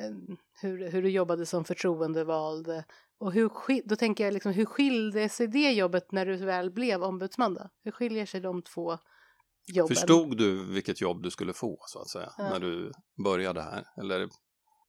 hur, 0.62 0.92
hur 0.92 1.02
du 1.02 1.10
jobbade 1.10 1.46
som 1.46 1.66
förtroendevald 1.66 2.84
och 3.20 3.34
hur, 3.34 3.50
då 3.88 3.96
tänker 3.96 4.24
jag 4.24 4.34
liksom, 4.34 4.52
hur 4.52 4.66
skilde 4.66 5.30
sig 5.30 5.48
det 5.48 5.72
jobbet 5.72 6.12
när 6.12 6.26
du 6.26 6.36
väl 6.38 6.72
blev 6.72 7.04
ombudsman 7.04 7.54
då? 7.54 7.70
Hur 7.84 7.92
skiljer 7.92 8.26
sig 8.26 8.42
de 8.42 8.62
två 8.62 8.98
jobben? 9.74 9.96
Förstod 9.96 10.38
du 10.38 10.66
vilket 10.74 11.02
jobb 11.02 11.24
du 11.24 11.32
skulle 11.32 11.54
få 11.54 11.78
så 11.88 12.00
att 12.02 12.10
säga 12.10 12.34
Ja. 12.38 12.50
när 12.50 12.60
du 12.60 12.92
började 13.24 13.62
här? 13.62 13.84
Eller 14.02 14.30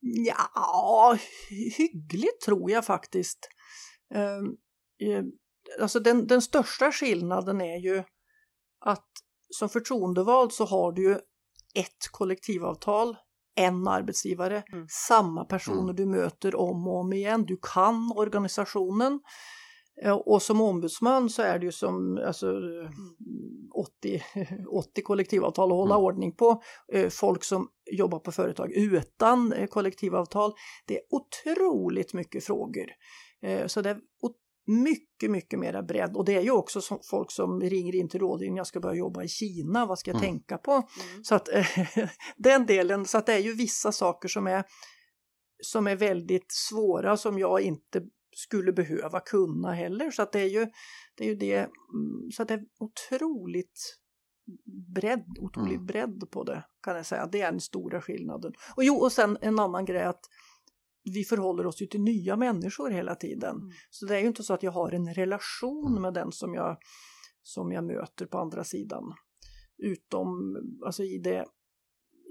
Ja, 0.01 1.17
hy- 1.51 1.71
hyggligt 1.77 2.41
tror 2.45 2.71
jag 2.71 2.85
faktiskt. 2.85 3.39
Ehm, 4.15 4.45
eh, 5.03 5.25
alltså 5.81 6.01
den, 6.01 6.27
den 6.27 6.43
största 6.43 6.93
skillnaden 6.93 7.61
är 7.61 7.79
ju 7.79 8.03
att 8.81 9.09
som 9.51 9.69
förtroendevald 9.69 10.53
så 10.53 10.65
har 10.65 10.93
du 10.93 11.03
ju 11.03 11.15
ett 11.75 12.09
kollektivavtal, 12.11 13.17
en 13.59 13.89
arbetsgivare, 13.89 14.63
Mm. 14.73 14.87
samma 15.09 15.45
personer 15.45 15.83
Mm. 15.83 15.97
du 15.97 16.07
möter 16.07 16.55
om 16.57 16.89
och 16.89 16.97
om 17.01 17.13
igen. 17.13 17.45
Du 17.47 17.59
kan 17.75 18.13
organisationen. 18.17 19.21
Eh, 20.03 20.13
Och 20.13 20.43
som 20.43 20.61
ombudsman 20.61 21.31
så 21.31 21.43
är 21.43 21.59
det 21.59 21.67
ju 21.67 21.73
som 21.73 22.19
alltså, 22.27 22.47
eh, 22.51 22.91
80, 23.75 24.23
80 24.71 25.03
kollektivavtal 25.03 25.71
att 25.71 25.77
hålla 25.77 25.95
Mm. 25.95 26.05
ordning 26.05 26.33
på. 26.33 26.63
Eh, 26.93 27.09
Folk 27.09 27.45
som 27.45 27.69
jobbar 27.93 28.19
på 28.19 28.33
företag 28.33 28.73
utan 28.73 29.53
eh, 29.53 29.67
kollektivavtal. 29.67 30.53
Det 30.87 30.97
är 30.97 31.03
otroligt 31.11 32.15
mycket 32.15 32.45
frågor. 32.45 32.87
Så 33.67 33.83
det 33.83 33.91
är 33.91 34.01
mycket, 34.69 35.31
mycket 35.31 35.59
mera 35.59 35.83
bredd. 35.83 36.17
Och 36.17 36.25
det 36.25 36.35
är 36.35 36.41
ju 36.43 36.51
också 36.51 36.81
som 36.81 36.99
folk 37.11 37.31
som 37.33 37.61
ringer 37.61 37.95
in 37.95 38.09
till 38.09 38.21
rådgivning, 38.21 38.57
jag 38.57 38.67
ska 38.67 38.81
börja 38.81 38.95
jobba 38.97 39.23
i 39.23 39.29
Kina, 39.29 39.87
vad 39.87 39.99
ska 39.99 40.11
jag 40.11 40.17
Mm. 40.23 40.29
tänka 40.31 40.59
på? 40.59 40.73
Mm. 40.73 41.25
Så 41.25 41.35
att 41.35 41.49
den 42.37 42.67
delen, 42.67 43.05
så 43.05 43.19
att 43.19 43.27
det 43.27 43.33
är 43.33 43.39
ju 43.39 43.53
vissa 43.55 43.93
saker 43.93 44.29
som 44.29 44.47
är, 44.47 44.65
som 45.63 45.87
är 45.87 45.97
väldigt 45.97 46.53
svåra 46.53 47.17
som 47.17 47.39
jag 47.39 47.61
inte 47.61 48.03
skulle 48.37 48.73
behöva 48.73 49.21
kunna 49.21 49.73
heller. 49.73 50.11
Så 50.11 50.23
att 50.23 50.33
det 50.33 50.41
är 50.41 50.49
ju 50.49 50.67
det, 51.17 51.25
är 51.25 51.29
ju 51.29 51.35
det 51.35 51.57
mm, 51.59 52.31
så 52.33 52.43
att 52.43 52.49
det 52.49 52.55
är 52.55 52.65
otroligt 52.79 53.99
bredd, 54.95 55.25
otrolig 55.41 55.75
Mm. 55.75 55.87
bredd 55.87 56.31
på 56.31 56.45
det 56.45 56.65
kan 56.83 56.97
jag 56.97 57.07
säga. 57.07 57.27
Det 57.27 57.41
är 57.41 57.51
den 57.53 57.61
stora 57.61 58.01
skillnaden. 58.01 58.53
Och 58.77 58.85
jo, 58.85 58.95
och 58.95 59.13
sen 59.13 59.39
en 59.41 59.59
annan 59.59 59.85
grej 59.85 60.03
att 60.05 60.21
vi 61.11 61.25
förhåller 61.25 61.67
oss 61.67 61.83
ju 61.83 61.87
till 61.87 62.01
nya 62.01 62.37
människor 62.37 62.91
hela 62.91 63.15
tiden. 63.15 63.57
Mm. 63.57 63.71
Så 63.91 64.07
det 64.07 64.17
är 64.17 64.21
ju 64.21 64.27
inte 64.27 64.43
så 64.43 64.55
att 64.55 64.63
jag 64.63 64.73
har 64.73 64.93
en 64.93 65.15
relation 65.15 65.91
Mm. 65.91 66.03
med 66.03 66.15
den 66.15 66.33
som 66.33 66.55
jag, 66.55 66.77
som 67.43 67.73
jag 67.73 67.85
möter 67.85 68.27
på 68.27 68.39
andra 68.39 68.65
sidan. 68.65 69.13
Utom, 69.79 70.57
alltså 70.87 71.03
i 71.03 71.19
det, 71.19 71.47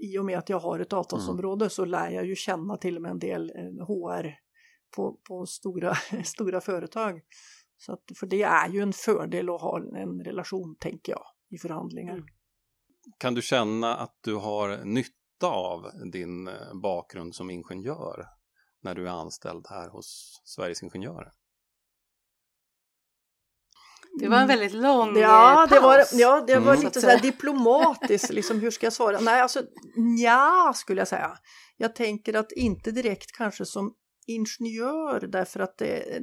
i 0.02 0.18
och 0.18 0.24
med 0.24 0.38
att 0.38 0.48
jag 0.48 0.58
har 0.58 0.80
ett 0.80 0.92
avtalsområde 0.92 1.70
så 1.70 1.84
lär 1.84 2.10
jag 2.10 2.26
ju 2.26 2.36
känna 2.36 2.76
till 2.76 2.96
och 2.96 3.02
med 3.02 3.10
en 3.10 3.18
del 3.18 3.50
eh, 3.50 3.86
HR 3.86 4.34
på, 4.96 5.20
på 5.28 5.46
stora, 5.46 5.94
stora 6.24 6.60
företag. 6.60 7.20
Så 7.76 7.92
att, 7.92 8.02
för 8.16 8.26
det 8.26 8.42
är 8.42 8.68
ju 8.68 8.80
en 8.80 8.92
fördel 8.92 9.48
att 9.50 9.60
ha 9.60 9.80
en 9.96 10.24
relation, 10.24 10.76
tänker 10.80 11.12
jag, 11.12 11.24
i 11.50 11.58
förhandlingar. 11.58 12.14
Mm. 12.14 12.26
kan 13.18 13.34
du 13.34 13.42
känna 13.42 13.96
att 13.96 14.18
du 14.20 14.34
har 14.34 14.84
nytta 14.84 15.46
av 15.46 15.90
din 16.12 16.48
eh, 16.48 16.54
bakgrund 16.82 17.34
som 17.34 17.50
ingenjör 17.50 18.26
när 18.82 18.94
du 18.94 19.06
är 19.08 19.12
anställd 19.12 19.66
här 19.70 19.88
hos 19.88 20.40
Sveriges 20.44 20.82
Ingenjörer? 20.82 21.32
Det 24.20 24.28
var 24.28 24.36
en 24.40 24.48
väldigt 24.48 24.72
lång 24.74 25.16
Ja, 25.16 25.64
eh, 25.64 25.68
det 25.68 25.80
var, 25.80 25.98
paus. 25.98 26.12
ja, 26.12 26.44
det 26.46 26.58
var 26.58 26.72
Mm. 26.74 26.84
lite 26.84 27.00
så 27.00 27.06
här 27.06 27.20
diplomatiskt, 27.22 28.30
liksom, 28.32 28.60
hur 28.60 28.70
ska 28.70 28.86
jag 28.86 28.92
svara? 28.92 29.20
Nej, 29.20 29.40
alltså 29.40 29.62
ja 30.22 30.72
skulle 30.76 31.00
jag 31.00 31.08
säga. 31.08 31.38
Jag 31.76 31.94
tänker 31.94 32.34
att 32.34 32.52
inte 32.52 32.90
direkt 32.90 33.32
kanske 33.32 33.64
som 33.64 33.94
ingenjör 34.26 35.20
därför 35.26 35.60
att 35.60 35.78
det, 35.78 36.20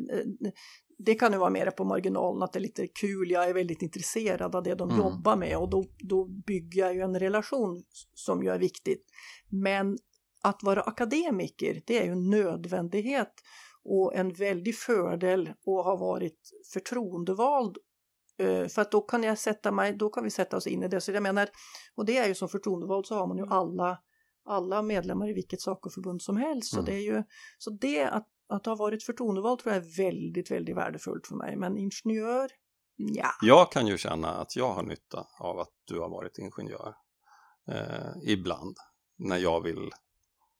det 0.97 1.15
kan 1.15 1.31
ju 1.31 1.37
vara 1.37 1.49
mer 1.49 1.71
på 1.71 1.83
marginalen 1.83 2.43
att 2.43 2.53
det 2.53 2.59
är 2.59 2.61
lite 2.61 2.87
kul, 2.87 3.31
jag 3.31 3.49
är 3.49 3.53
väldigt 3.53 3.81
intresserad 3.81 4.55
av 4.55 4.63
det 4.63 4.75
de 4.75 4.89
Mm. 4.89 5.01
jobbar 5.01 5.35
med 5.35 5.57
och 5.57 5.69
då, 5.69 5.85
då 5.99 6.25
bygger 6.25 6.81
jag 6.81 6.95
ju 6.95 7.01
en 7.01 7.19
relation 7.19 7.83
som 8.13 8.43
ju 8.43 8.49
är 8.49 8.59
viktigt. 8.59 9.05
Men 9.49 9.97
att 10.45 10.63
vara 10.63 10.81
akademiker, 10.81 11.81
det 11.87 11.99
är 11.99 12.03
ju 12.05 12.11
en 12.11 12.29
nödvändighet 12.29 13.33
och 13.83 14.15
en 14.15 14.33
väldig 14.33 14.75
fördel 14.77 15.47
att 15.47 15.85
ha 15.85 15.95
varit 15.95 16.39
förtroendevald 16.73 17.77
Eh, 18.37 18.67
För 18.67 18.81
att 18.81 18.91
då 18.91 19.01
kan 19.01 19.23
jag 19.23 19.37
sätta 19.37 19.71
mig, 19.71 19.93
då 19.93 20.09
kan 20.09 20.23
vi 20.23 20.29
sätta 20.29 20.57
oss 20.57 20.67
in 20.67 20.83
i 20.83 20.87
det. 20.87 21.01
Så 21.01 21.11
jag 21.11 21.23
menar, 21.23 21.49
och 21.95 22.05
det 22.05 22.17
är 22.17 22.27
ju 22.27 22.35
som 22.35 22.49
förtroendevald 22.49 23.05
så 23.05 23.15
har 23.15 23.27
man 23.27 23.37
ju 23.37 23.45
alla, 23.49 23.99
alla 24.45 24.81
medlemmar 24.81 25.29
i 25.29 25.33
vilket 25.33 25.61
Sacoförbund 25.61 26.21
som 26.21 26.37
helst. 26.37 26.69
Så 26.69 26.79
Mm. 26.79 26.85
det 26.85 26.91
är 26.93 27.01
ju, 27.15 27.23
så 27.57 27.69
det 27.69 28.03
att, 28.03 28.27
att 28.49 28.65
ha 28.65 28.75
varit 28.75 29.03
förtroendevald 29.03 29.59
tror 29.59 29.73
jag 29.75 29.83
är 29.83 29.97
väldigt, 29.97 30.51
väldigt 30.51 30.77
värdefullt 30.77 31.27
för 31.27 31.35
mig. 31.35 31.55
Men 31.57 31.77
ingenjör, 31.77 32.49
ja. 32.95 33.29
Jag 33.41 33.71
kan 33.71 33.87
ju 33.87 33.97
känna 33.97 34.27
att 34.29 34.55
jag 34.55 34.73
har 34.73 34.83
nytta 34.83 35.27
av 35.39 35.59
att 35.59 35.73
du 35.85 35.99
har 35.99 36.09
varit 36.09 36.37
ingenjör 36.37 36.93
eh, 37.71 38.31
ibland 38.33 38.75
när 39.17 39.37
jag 39.37 39.61
vill 39.61 39.89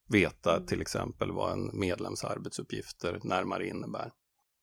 veta 0.10 0.60
till 0.60 0.82
exempel 0.82 1.32
vad 1.32 1.52
en 1.52 1.80
medlems 1.80 2.24
arbetsuppgifter 2.24 3.20
närmare 3.24 3.68
innebär. 3.68 4.12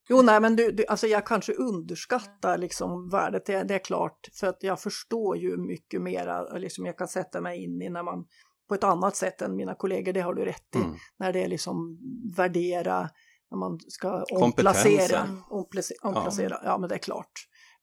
Jo, 0.09 0.23
nej, 0.23 0.41
men 0.41 0.57
du, 0.57 0.73
du, 0.73 0.87
alltså 0.87 1.07
jag 1.07 1.27
kanske 1.27 1.53
underskattar 1.53 2.59
liksom 2.59 3.09
värdet, 3.09 3.47
det, 3.47 3.63
det, 3.63 3.75
är 3.75 3.85
klart, 3.85 4.29
för 4.41 4.47
att 4.47 4.63
jag 4.63 4.81
förstår 4.81 5.37
ju 5.37 5.57
mycket 5.57 6.03
mera, 6.03 6.59
liksom 6.59 6.87
jag 6.87 6.99
kan 6.99 7.09
sätta 7.09 7.41
mig 7.41 7.65
in 7.65 7.83
i 7.83 7.91
när 7.91 8.03
man 8.03 8.25
på 8.69 8.75
ett 8.75 8.85
annat 8.85 9.17
sätt 9.17 9.43
än 9.43 9.57
mina 9.57 9.75
kollegor, 9.75 10.13
det 10.13 10.21
har 10.21 10.35
du 10.35 10.45
rätt 10.45 10.77
i, 10.77 10.79
mm. 10.79 10.95
när 11.19 11.33
det 11.33 11.45
är 11.45 11.49
liksom 11.49 11.99
värdera, 12.37 13.11
när 13.51 13.59
man 13.59 13.79
ska 13.89 14.25
omplacera, 14.33 15.29
omplacera, 15.51 15.97
omplacera. 16.03 16.61
Ja. 16.63 16.71
ja 16.71 16.79
men 16.79 16.89
det 16.89 16.95
är 16.95 16.99
klart. 16.99 17.33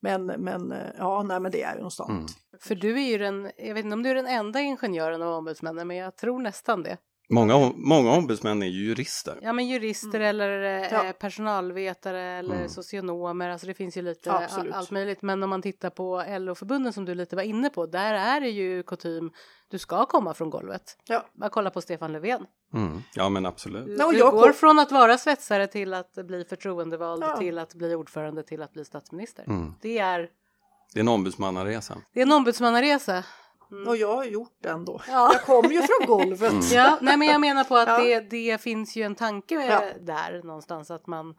Men, 0.02 0.26
men 0.26 0.74
ja, 0.98 1.24
nej 1.24 1.40
men 1.40 1.52
det 1.52 1.64
är 1.64 1.76
ju 1.76 1.82
något 1.82 1.94
sånt. 1.94 2.10
Mm. 2.10 2.26
För 2.62 2.76
du 2.76 3.02
är 3.02 3.08
ju 3.08 3.18
den, 3.18 3.52
jag 3.58 3.74
vet 3.74 3.86
inte 3.86 3.94
om 3.94 4.04
du 4.04 4.10
är 4.10 4.16
den 4.16 4.28
enda 4.28 4.62
ingenjören 4.62 5.22
av 5.22 5.34
ombudsmännen, 5.34 5.88
men 5.88 5.98
jag 5.98 6.16
tror 6.16 6.40
nästan 6.40 6.84
det. 6.84 6.98
Många, 7.32 7.72
många 7.76 8.12
ombudsmän 8.12 8.64
är 8.64 8.68
ju 8.68 8.86
jurister. 8.86 9.40
Ja, 9.42 9.54
men 9.54 9.68
jurister 9.68 10.20
mm. 10.20 10.30
eller 10.30 10.62
eh, 10.62 10.92
ja. 10.92 11.14
personalvetare 11.20 12.22
eller 12.22 12.56
mm. 12.56 12.70
socionomer, 12.70 13.50
alltså 13.50 13.68
det 13.68 13.74
finns 13.74 13.98
ju 13.98 14.02
lite 14.02 14.32
Absolut. 14.32 14.74
allt 14.74 14.92
möjligt. 14.92 15.22
Men 15.22 15.44
om 15.44 15.50
man 15.50 15.62
tittar 15.62 15.90
på 15.90 16.24
LO-förbunden 16.28 16.94
som 16.94 17.06
du 17.06 17.16
lite 17.16 17.36
var 17.36 17.44
inne 17.44 17.70
på, 17.70 17.86
där 17.86 18.14
är 18.14 18.42
det 18.42 18.50
ju 18.50 18.84
kutym, 18.84 19.32
du 19.68 19.78
ska 19.78 20.06
komma 20.06 20.34
från 20.34 20.50
golvet. 20.50 20.98
Ja. 21.08 21.26
Bara 21.34 21.50
kolla 21.50 21.70
på 21.70 21.82
Stefan 21.82 22.12
Löfven. 22.12 22.46
Mm. 22.74 23.02
Ja, 23.14 23.30
men 23.30 23.46
absolut. 23.46 23.86
Du, 23.86 24.12
du 24.12 24.32
går 24.32 24.52
från 24.52 24.80
att 24.80 24.92
vara 24.92 25.18
svetsare 25.18 25.68
till 25.68 25.94
att 25.94 26.14
bli 26.14 26.46
förtroendevald, 26.46 27.24
ja. 27.24 27.38
till 27.38 27.58
att 27.58 27.74
bli 27.74 27.96
ordförande, 27.96 28.44
till 28.44 28.62
att 28.62 28.74
bli 28.74 28.86
statsminister. 28.86 29.44
Mm. 29.48 29.74
Det 29.82 30.00
är 30.00 30.30
det 30.94 31.00
är 31.00 31.02
en 31.02 31.08
ombudsmannaresa. 31.08 31.98
Det 32.14 32.20
är 32.20 32.26
en 32.26 32.32
ombudsmannaresa. 32.32 33.24
Mm. 33.72 33.88
Och 33.88 33.98
jag 33.98 34.16
har 34.16 34.26
gjort 34.26 34.58
den 34.64 34.86
då. 34.86 35.02
Ja. 35.08 35.34
Jag 35.34 35.42
kommer 35.42 35.70
ju 35.70 35.82
från 35.82 36.08
golvet. 36.08 36.52
Mm. 36.52 36.64
Ja, 36.72 37.00
nej 37.02 37.18
men 37.18 37.28
jag 37.28 37.42
menar 37.42 37.64
på 37.64 37.78
att 37.78 37.88
ja. 37.88 38.00
det, 38.00 38.20
det 38.20 38.62
finns 38.62 38.96
ju 38.96 39.04
en 39.04 39.16
tanke 39.16 39.56
ja. 39.56 39.84
där 40.02 40.44
någonstans 40.44 40.92
att 40.92 41.08
man 41.08 41.36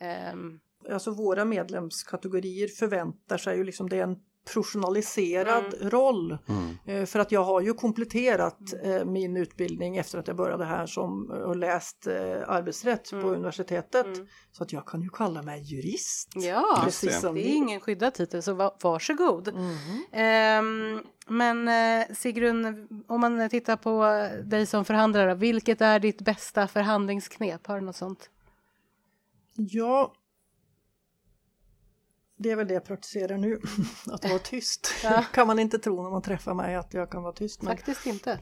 ehm... 0.00 0.60
Alltså 0.92 1.10
våra 1.10 1.44
medlemskategorier 1.44 2.68
förväntar 2.68 3.38
sig 3.38 3.56
ju 3.56 3.64
liksom 3.64 3.88
det 3.88 3.98
är 3.98 4.02
en 4.02 4.16
professionaliserad 4.44 5.74
mm. 5.74 5.90
roll. 5.90 6.38
Mm. 6.48 6.76
Eh, 6.86 7.06
för 7.06 7.18
att 7.18 7.32
jag 7.32 7.44
har 7.44 7.60
ju 7.60 7.74
kompletterat 7.74 8.58
eh, 8.82 9.04
min 9.04 9.36
utbildning 9.36 9.96
efter 9.96 10.18
att 10.18 10.26
jag 10.26 10.36
började 10.36 10.64
här 10.64 10.86
som 10.86 11.30
eh, 11.30 11.36
och 11.36 11.56
läst 11.56 12.06
arbetsrätt 12.46 13.12
mm. 13.12 13.24
på 13.24 13.30
universitetet. 13.30 14.06
Mm. 14.06 14.26
Så 14.52 14.62
att 14.62 14.72
jag 14.72 14.86
kan 14.86 15.02
ju 15.02 15.08
kalla 15.08 15.42
mig 15.42 15.62
jurist. 15.62 16.32
Ja, 16.34 16.80
precis 16.84 17.20
det. 17.20 17.32
det 17.32 17.48
är 17.48 17.54
ingen 17.56 17.80
skyddad 17.80 18.14
titel 18.14 18.42
så 18.42 18.54
var, 18.54 18.72
varsågod. 18.82 19.48
Mm. 19.48 20.94
Um, 20.96 21.02
men 21.26 21.70
Sigrun, 22.14 22.88
om 23.08 23.20
man 23.20 23.48
tittar 23.48 23.76
på 23.76 24.04
dig 24.44 24.66
som 24.66 24.84
förhandlare, 24.84 25.34
vilket 25.34 25.80
är 25.80 25.98
ditt 25.98 26.20
bästa 26.20 26.68
förhandlingsknep? 26.68 27.66
Har 27.66 27.80
du 27.80 27.86
något 27.86 27.96
sånt? 27.96 28.30
Ja, 29.56 30.12
det 32.36 32.50
är 32.50 32.56
väl 32.56 32.68
det 32.68 32.74
jag 32.74 32.84
praktiserar 32.84 33.38
nu, 33.38 33.60
att 34.06 34.24
vara 34.24 34.38
tyst. 34.38 34.94
Ja. 35.02 35.24
kan 35.32 35.46
man 35.46 35.58
inte 35.58 35.78
tro 35.78 36.02
när 36.02 36.10
man 36.10 36.22
träffar 36.22 36.54
mig 36.54 36.74
att 36.74 36.94
jag 36.94 37.10
kan 37.10 37.22
vara 37.22 37.32
tyst. 37.32 37.62
Men... 37.62 37.76
Faktiskt 37.76 38.06
inte. 38.06 38.38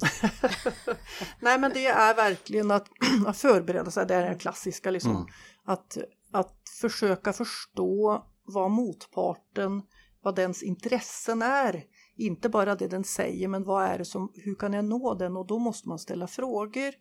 Nej 1.40 1.58
men 1.58 1.70
det 1.74 1.86
är 1.86 2.14
verkligen 2.14 2.70
att, 2.70 2.88
att 3.26 3.38
förbereda 3.38 3.90
sig, 3.90 4.06
det 4.06 4.14
är 4.14 4.30
det 4.30 4.38
klassiska 4.38 4.90
liksom. 4.90 5.16
Mm. 5.16 5.26
Att, 5.64 5.98
att 6.32 6.68
försöka 6.80 7.32
förstå 7.32 8.26
vad 8.44 8.70
motparten, 8.70 9.82
vad 10.22 10.36
dens 10.36 10.62
intressen 10.62 11.42
är. 11.42 11.84
Inte 12.16 12.48
bara 12.48 12.74
det 12.74 12.88
den 12.88 13.04
säger 13.04 13.48
men 13.48 13.64
vad 13.64 13.84
är 13.84 13.98
det 13.98 14.04
som, 14.04 14.32
hur 14.34 14.54
kan 14.54 14.72
jag 14.72 14.84
nå 14.84 15.14
den? 15.14 15.36
Och 15.36 15.46
då 15.46 15.58
måste 15.58 15.88
man 15.88 15.98
ställa 15.98 16.26
frågor, 16.26 16.94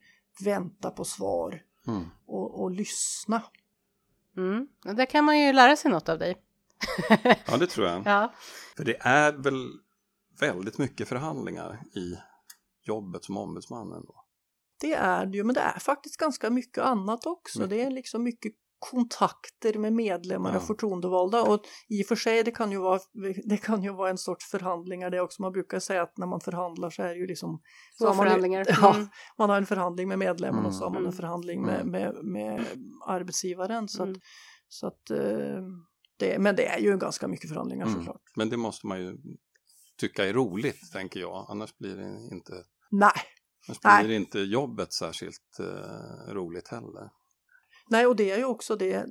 vänta 0.43 0.91
på 0.91 1.03
svar 1.05 1.61
mm. 1.87 2.03
och, 2.25 2.61
och 2.61 2.71
lyssna. 2.71 3.43
Mm. 4.37 4.67
Där 4.97 5.05
kan 5.05 5.25
man 5.25 5.39
ju 5.39 5.53
lära 5.53 5.75
sig 5.75 5.91
något 5.91 6.09
av 6.09 6.19
dig. 6.19 6.35
ja, 7.47 7.57
det 7.57 7.67
tror 7.67 7.87
jag. 7.87 8.01
Ja. 8.05 8.33
För 8.77 8.83
det 8.83 8.97
är 8.99 9.33
väl 9.33 9.69
väldigt 10.39 10.77
mycket 10.77 11.07
förhandlingar 11.07 11.81
i 11.95 12.15
jobbet 12.87 13.23
som 13.23 13.37
ombudsman 13.37 13.91
ändå. 13.91 14.15
Det 14.79 14.93
är 14.93 15.25
det 15.25 15.37
ju, 15.37 15.43
men 15.43 15.55
det 15.55 15.61
är 15.61 15.79
faktiskt 15.79 16.17
ganska 16.17 16.49
mycket 16.49 16.83
annat 16.83 17.25
också. 17.25 17.59
Mm. 17.59 17.69
Det 17.69 17.81
är 17.81 17.91
liksom 17.91 18.23
mycket 18.23 18.53
kontakter 18.81 19.79
med 19.79 19.93
medlemmar 19.93 20.51
ja. 20.51 20.57
och 20.57 20.63
förtroendevalda 20.63 21.43
och 21.43 21.61
i 21.89 22.03
och 22.03 22.07
för 22.07 22.15
sig 22.15 22.43
det 22.43 22.51
kan 22.51 22.71
ju 22.71 22.77
vara, 22.77 22.99
det 23.43 23.57
kan 23.57 23.83
ju 23.83 23.93
vara 23.93 24.09
en 24.09 24.17
sorts 24.17 24.45
förhandlingar 24.51 25.09
det 25.09 25.21
också. 25.21 25.41
Man 25.41 25.51
brukar 25.51 25.79
säga 25.79 26.01
att 26.01 26.17
när 26.17 26.27
man 26.27 26.39
förhandlar 26.39 26.89
så 26.89 27.03
är 27.03 27.07
det 27.07 27.15
ju 27.15 27.27
liksom 27.27 27.61
så 27.97 28.13
förhandlingar. 28.13 28.59
Man, 28.59 28.75
ja, 28.81 28.95
mm. 28.95 29.07
man 29.37 29.49
har 29.49 29.57
en 29.57 29.65
förhandling 29.65 30.07
med 30.07 30.19
medlemmarna 30.19 30.59
mm. 30.59 30.67
och 30.67 30.75
så 30.75 30.83
har 30.83 30.89
man 30.89 30.97
en 30.97 31.05
mm. 31.05 31.15
förhandling 31.15 31.61
med, 31.61 31.81
mm. 31.81 31.91
med, 31.91 32.25
med 32.25 32.65
arbetsgivaren. 33.07 33.87
Så 33.87 34.03
att, 34.03 34.17
så 34.67 34.87
att 34.87 35.09
eh, 35.11 35.61
det, 36.21 36.39
men 36.39 36.55
det 36.55 36.65
är 36.65 36.79
ju 36.79 36.97
ganska 36.97 37.27
mycket 37.27 37.49
förhandlingar 37.49 37.85
mm. 37.85 37.99
såklart. 37.99 38.21
Men 38.35 38.49
det 38.49 38.57
måste 38.57 38.87
man 38.87 39.01
ju 39.01 39.17
tycka 39.97 40.25
är 40.25 40.33
roligt, 40.33 40.91
tänker 40.91 41.19
jag. 41.19 41.45
Annars 41.49 41.77
blir 41.77 41.95
det 41.95 42.35
inte, 42.35 42.53
Nej. 42.91 43.11
Annars 43.67 43.79
blir 43.79 44.07
Nej. 44.07 44.15
inte 44.15 44.39
jobbet 44.39 44.93
särskilt 44.93 45.59
uh, 45.59 46.33
roligt 46.33 46.67
heller. 46.67 47.09
Nej, 47.89 48.07
och 48.07 48.15
det 48.15 48.31
är 48.31 48.37
ju 48.37 48.45
också 48.45 48.75
det 48.75 49.05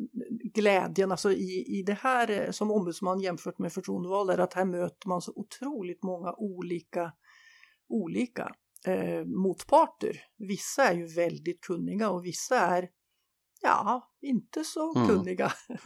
glädjen 0.54 1.10
alltså 1.10 1.32
i, 1.32 1.78
i 1.78 1.82
det 1.86 1.98
här 2.00 2.30
eh, 2.30 2.50
som 2.50 2.70
ombudsman 2.70 3.20
jämfört 3.20 3.58
med 3.58 3.72
förtroendevalda, 3.72 4.42
att 4.42 4.54
här 4.54 4.64
möter 4.64 5.08
man 5.08 5.22
så 5.22 5.32
otroligt 5.36 6.02
många 6.02 6.32
olika, 6.32 7.12
olika 7.88 8.54
eh, 8.86 9.24
motparter. 9.24 10.20
Vissa 10.38 10.84
är 10.84 10.94
ju 10.94 11.06
väldigt 11.06 11.60
kunniga 11.60 12.10
och 12.10 12.24
vissa 12.24 12.60
är 12.60 12.88
ja, 13.60 14.09
inte 14.22 14.64
så 14.64 14.94
mm. 14.96 15.08
kunniga. 15.08 15.52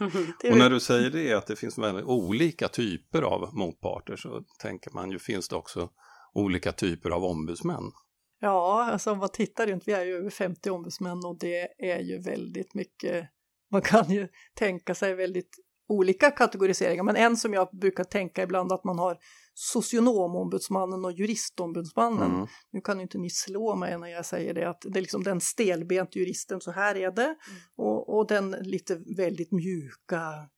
och 0.51 0.57
när 0.57 0.69
du 0.69 0.79
säger 0.79 1.09
det, 1.09 1.33
att 1.33 1.47
det 1.47 1.55
finns 1.55 1.77
väldigt 1.77 2.05
olika 2.05 2.67
typer 2.67 3.21
av 3.21 3.49
motparter, 3.53 4.15
så 4.15 4.43
tänker 4.59 4.91
man 4.91 5.11
ju, 5.11 5.19
finns 5.19 5.49
det 5.49 5.55
också 5.55 5.89
olika 6.33 6.71
typer 6.71 7.09
av 7.09 7.23
ombudsmän? 7.23 7.91
Ja, 8.39 8.89
alltså 8.91 9.11
om 9.11 9.17
man 9.17 9.29
tittar 9.29 9.67
runt, 9.67 9.83
vi 9.87 9.93
är 9.93 10.05
ju 10.05 10.15
över 10.15 10.29
50 10.29 10.69
ombudsmän 10.69 11.25
och 11.25 11.37
det 11.39 11.67
är 11.77 11.99
ju 11.99 12.21
väldigt 12.21 12.73
mycket, 12.73 13.29
man 13.71 13.81
kan 13.81 14.11
ju 14.11 14.27
tänka 14.53 14.95
sig 14.95 15.15
väldigt 15.15 15.57
olika 15.87 16.31
kategoriseringar, 16.31 17.03
men 17.03 17.15
en 17.15 17.37
som 17.37 17.53
jag 17.53 17.69
brukar 17.71 18.03
tänka 18.03 18.43
ibland 18.43 18.71
att 18.71 18.83
man 18.83 18.99
har 18.99 19.17
socionomombudsmannen 19.53 21.05
och 21.05 21.11
juristombudsmannen. 21.11 22.35
Mm. 22.35 22.47
Nu 22.71 22.81
kan 22.81 23.01
inte 23.01 23.17
ni 23.17 23.29
slå 23.29 23.75
mig 23.75 23.97
när 23.97 24.07
jag 24.07 24.25
säger 24.25 24.53
det, 24.53 24.69
att 24.69 24.81
det 24.81 24.99
är 24.99 25.01
liksom 25.01 25.23
den 25.23 25.41
stelbent 25.41 26.15
juristen, 26.15 26.61
så 26.61 26.71
här 26.71 26.95
är 26.95 27.11
det, 27.11 27.23
mm. 27.23 27.37
och, 27.75 28.17
och 28.17 28.27
den 28.27 28.51
lite 28.51 29.01
väldigt 29.17 29.51
mjuka 29.51 30.49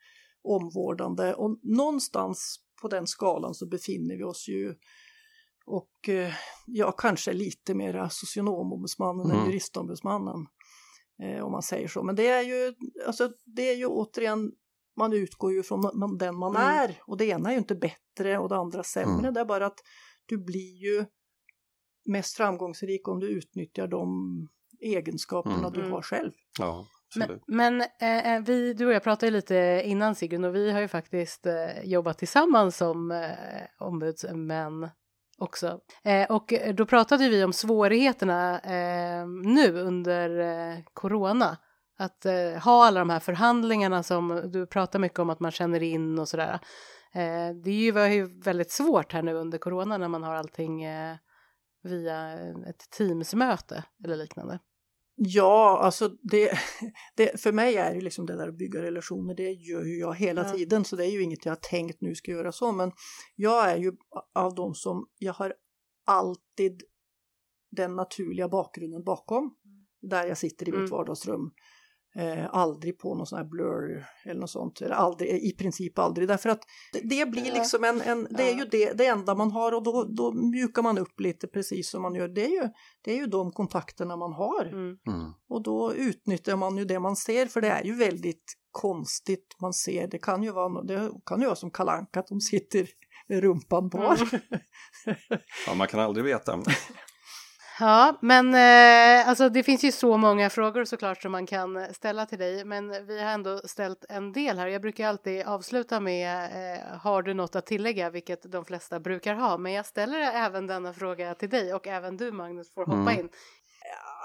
omvårdande. 0.43 1.33
Och 1.33 1.59
någonstans 1.63 2.59
på 2.81 2.87
den 2.87 3.07
skalan 3.07 3.53
så 3.53 3.67
befinner 3.67 4.15
vi 4.15 4.23
oss 4.23 4.47
ju 4.47 4.75
och 5.65 6.09
eh, 6.09 6.33
ja, 6.65 6.91
kanske 6.91 7.33
lite 7.33 7.73
mera 7.73 8.09
socionomombudsmannen 8.09 9.25
mm. 9.25 9.37
än 9.37 9.45
juristombudsmannen. 9.45 10.47
Eh, 11.23 11.43
om 11.43 11.51
man 11.51 11.61
säger 11.61 11.87
så. 11.87 12.03
Men 12.03 12.15
det 12.15 12.27
är 12.27 12.41
ju, 12.41 12.73
alltså, 13.07 13.31
det 13.45 13.69
är 13.69 13.75
ju 13.75 13.85
återigen 13.85 14.51
man 14.97 15.13
utgår 15.13 15.53
ju 15.53 15.63
från 15.63 16.17
den 16.17 16.37
man 16.37 16.55
mm. 16.55 16.67
är 16.67 17.01
och 17.07 17.17
det 17.17 17.25
ena 17.25 17.49
är 17.49 17.53
ju 17.53 17.59
inte 17.59 17.75
bättre 17.75 18.37
och 18.37 18.49
det 18.49 18.55
andra 18.55 18.83
sämre. 18.83 19.19
Mm. 19.19 19.33
Det 19.33 19.39
är 19.39 19.45
bara 19.45 19.65
att 19.65 19.79
du 20.25 20.37
blir 20.37 20.83
ju 20.83 21.05
mest 22.05 22.37
framgångsrik 22.37 23.07
om 23.07 23.19
du 23.19 23.29
utnyttjar 23.29 23.87
de 23.87 24.07
egenskaperna 24.79 25.67
mm. 25.67 25.71
du 25.73 25.91
har 25.91 26.01
själv. 26.01 26.31
Ja, 26.59 26.85
men, 27.15 27.39
men 27.47 27.81
eh, 27.81 28.33
eh, 28.33 28.41
vi, 28.41 28.73
du 28.73 28.85
och 28.85 28.93
jag 28.93 29.03
pratade 29.03 29.31
lite 29.31 29.81
innan 29.85 30.15
Sigrun 30.15 30.43
och 30.43 30.55
vi 30.55 30.71
har 30.71 30.79
ju 30.79 30.87
faktiskt 30.87 31.45
eh, 31.45 31.83
jobbat 31.83 32.17
tillsammans 32.17 32.77
som 32.77 33.11
eh, 33.11 33.29
ombudsmän 33.79 34.89
också. 35.37 35.79
Eh, 36.03 36.31
och 36.31 36.53
då 36.73 36.85
pratade 36.85 37.29
vi 37.29 37.43
om 37.43 37.53
svårigheterna 37.53 38.59
eh, 38.59 39.27
nu 39.27 39.79
under 39.79 40.39
eh, 40.39 40.79
corona 40.93 41.57
att 41.97 42.25
eh, 42.25 42.63
ha 42.63 42.85
alla 42.85 42.99
de 42.99 43.09
här 43.09 43.19
förhandlingarna 43.19 44.03
som 44.03 44.51
du 44.51 44.67
pratar 44.67 44.99
mycket 44.99 45.19
om 45.19 45.29
att 45.29 45.39
man 45.39 45.51
känner 45.51 45.83
in 45.83 46.19
och 46.19 46.29
sådär. 46.29 46.59
Eh, 47.13 47.55
det 47.63 47.71
är 47.71 47.81
ju, 47.83 47.91
var 47.91 48.07
ju 48.07 48.39
väldigt 48.39 48.71
svårt 48.71 49.13
här 49.13 49.21
nu 49.21 49.33
under 49.33 49.57
corona 49.57 49.97
när 49.97 50.07
man 50.07 50.23
har 50.23 50.35
allting 50.35 50.83
eh, 50.83 51.15
via 51.83 52.33
ett 52.69 52.89
Teamsmöte 52.97 53.83
eller 54.03 54.15
liknande. 54.15 54.59
Ja, 55.15 55.79
alltså 55.83 56.09
det, 56.21 56.51
det, 57.15 57.41
för 57.41 57.51
mig 57.51 57.77
är 57.77 57.93
det 57.95 58.01
liksom 58.01 58.25
det 58.25 58.37
där 58.37 58.47
att 58.47 58.57
bygga 58.57 58.81
relationer, 58.81 59.35
det 59.35 59.51
gör 59.51 59.83
ju 59.83 59.99
jag 59.99 60.15
hela 60.15 60.43
ja. 60.43 60.53
tiden 60.53 60.85
så 60.85 60.95
det 60.95 61.05
är 61.05 61.11
ju 61.11 61.23
inget 61.23 61.45
jag 61.45 61.51
har 61.51 61.59
tänkt 61.69 62.01
nu 62.01 62.15
ska 62.15 62.31
göra 62.31 62.51
så 62.51 62.71
men 62.71 62.91
jag 63.35 63.71
är 63.71 63.77
ju 63.77 63.91
av 64.35 64.55
de 64.55 64.75
som, 64.75 65.07
jag 65.17 65.33
har 65.33 65.53
alltid 66.05 66.83
den 67.71 67.95
naturliga 67.95 68.49
bakgrunden 68.49 69.03
bakom 69.03 69.43
mm. 69.43 69.55
där 70.01 70.27
jag 70.27 70.37
sitter 70.37 70.69
i 70.69 70.71
mitt 70.71 70.79
mm. 70.79 70.89
vardagsrum. 70.89 71.51
Eh, 72.17 72.45
aldrig 72.51 72.99
på 72.99 73.15
någon 73.15 73.27
sån 73.27 73.37
här 73.37 73.45
blur 73.45 74.05
eller 74.25 74.39
något 74.39 74.49
sånt. 74.49 74.81
Eller 74.81 74.95
aldrig, 74.95 75.29
i 75.29 75.51
princip 75.51 75.99
aldrig. 75.99 76.27
Därför 76.27 76.49
att 76.49 76.59
det, 77.03 77.29
blir 77.29 77.53
liksom 77.53 77.83
en, 77.83 78.01
en 78.01 78.27
det 78.29 78.51
är 78.51 78.55
ju 78.57 78.65
det, 78.65 78.93
det 78.93 79.05
enda 79.05 79.35
man 79.35 79.51
har 79.51 79.71
och 79.71 79.83
då, 79.83 80.03
då 80.03 80.31
mjukar 80.31 80.81
man 80.81 80.97
upp 80.97 81.19
lite 81.19 81.47
precis 81.47 81.89
som 81.89 82.01
man 82.01 82.15
gör. 82.15 82.27
Det 82.27 82.45
är 82.45 82.49
ju, 82.49 82.69
det 83.01 83.11
är 83.11 83.15
ju 83.15 83.25
de 83.25 83.51
kontakterna 83.51 84.15
man 84.15 84.33
har. 84.33 84.65
Mm. 84.65 84.97
Mm. 85.07 85.31
Och 85.49 85.63
då 85.63 85.93
utnyttjar 85.93 86.55
man 86.55 86.77
ju 86.77 86.85
det 86.85 86.99
man 86.99 87.15
ser 87.15 87.45
för 87.45 87.61
det 87.61 87.69
är 87.69 87.83
ju 87.83 87.95
väldigt 87.95 88.53
konstigt 88.71 89.55
man 89.61 89.73
ser. 89.73 90.07
Det 90.07 90.19
kan 90.19 90.43
ju 90.43 90.51
vara, 90.51 90.83
det 90.83 91.11
kan 91.25 91.39
ju 91.39 91.45
vara 91.45 91.55
som 91.55 91.71
kalanka 91.71 92.19
att 92.19 92.27
de 92.27 92.41
sitter 92.41 92.87
med 93.27 93.41
rumpan 93.41 93.89
bar. 93.89 94.19
Mm. 94.31 94.41
Ja, 95.67 95.73
man 95.75 95.87
kan 95.87 95.99
aldrig 95.99 96.25
veta. 96.25 96.63
Ja, 97.79 98.17
men 98.21 98.53
eh, 98.55 99.29
alltså 99.29 99.49
det 99.49 99.63
finns 99.63 99.83
ju 99.83 99.91
så 99.91 100.17
många 100.17 100.49
frågor 100.49 100.85
såklart 100.85 101.21
som 101.21 101.31
man 101.31 101.45
kan 101.45 101.93
ställa 101.93 102.25
till 102.25 102.39
dig, 102.39 102.65
men 102.65 103.07
vi 103.07 103.21
har 103.23 103.31
ändå 103.31 103.61
ställt 103.65 104.05
en 104.09 104.31
del 104.31 104.57
här. 104.57 104.67
Jag 104.67 104.81
brukar 104.81 105.07
alltid 105.07 105.41
avsluta 105.45 105.99
med 105.99 106.43
eh, 106.45 106.97
har 106.97 107.21
du 107.21 107.33
något 107.33 107.55
att 107.55 107.65
tillägga, 107.65 108.09
vilket 108.09 108.51
de 108.51 108.65
flesta 108.65 108.99
brukar 108.99 109.35
ha, 109.35 109.57
men 109.57 109.71
jag 109.73 109.85
ställer 109.85 110.19
även 110.19 110.67
denna 110.67 110.93
fråga 110.93 111.35
till 111.35 111.49
dig 111.49 111.73
och 111.73 111.87
även 111.87 112.17
du 112.17 112.31
Magnus 112.31 112.73
får 112.73 112.85
hoppa 112.85 113.11
Mm. 113.11 113.19
in. 113.19 113.29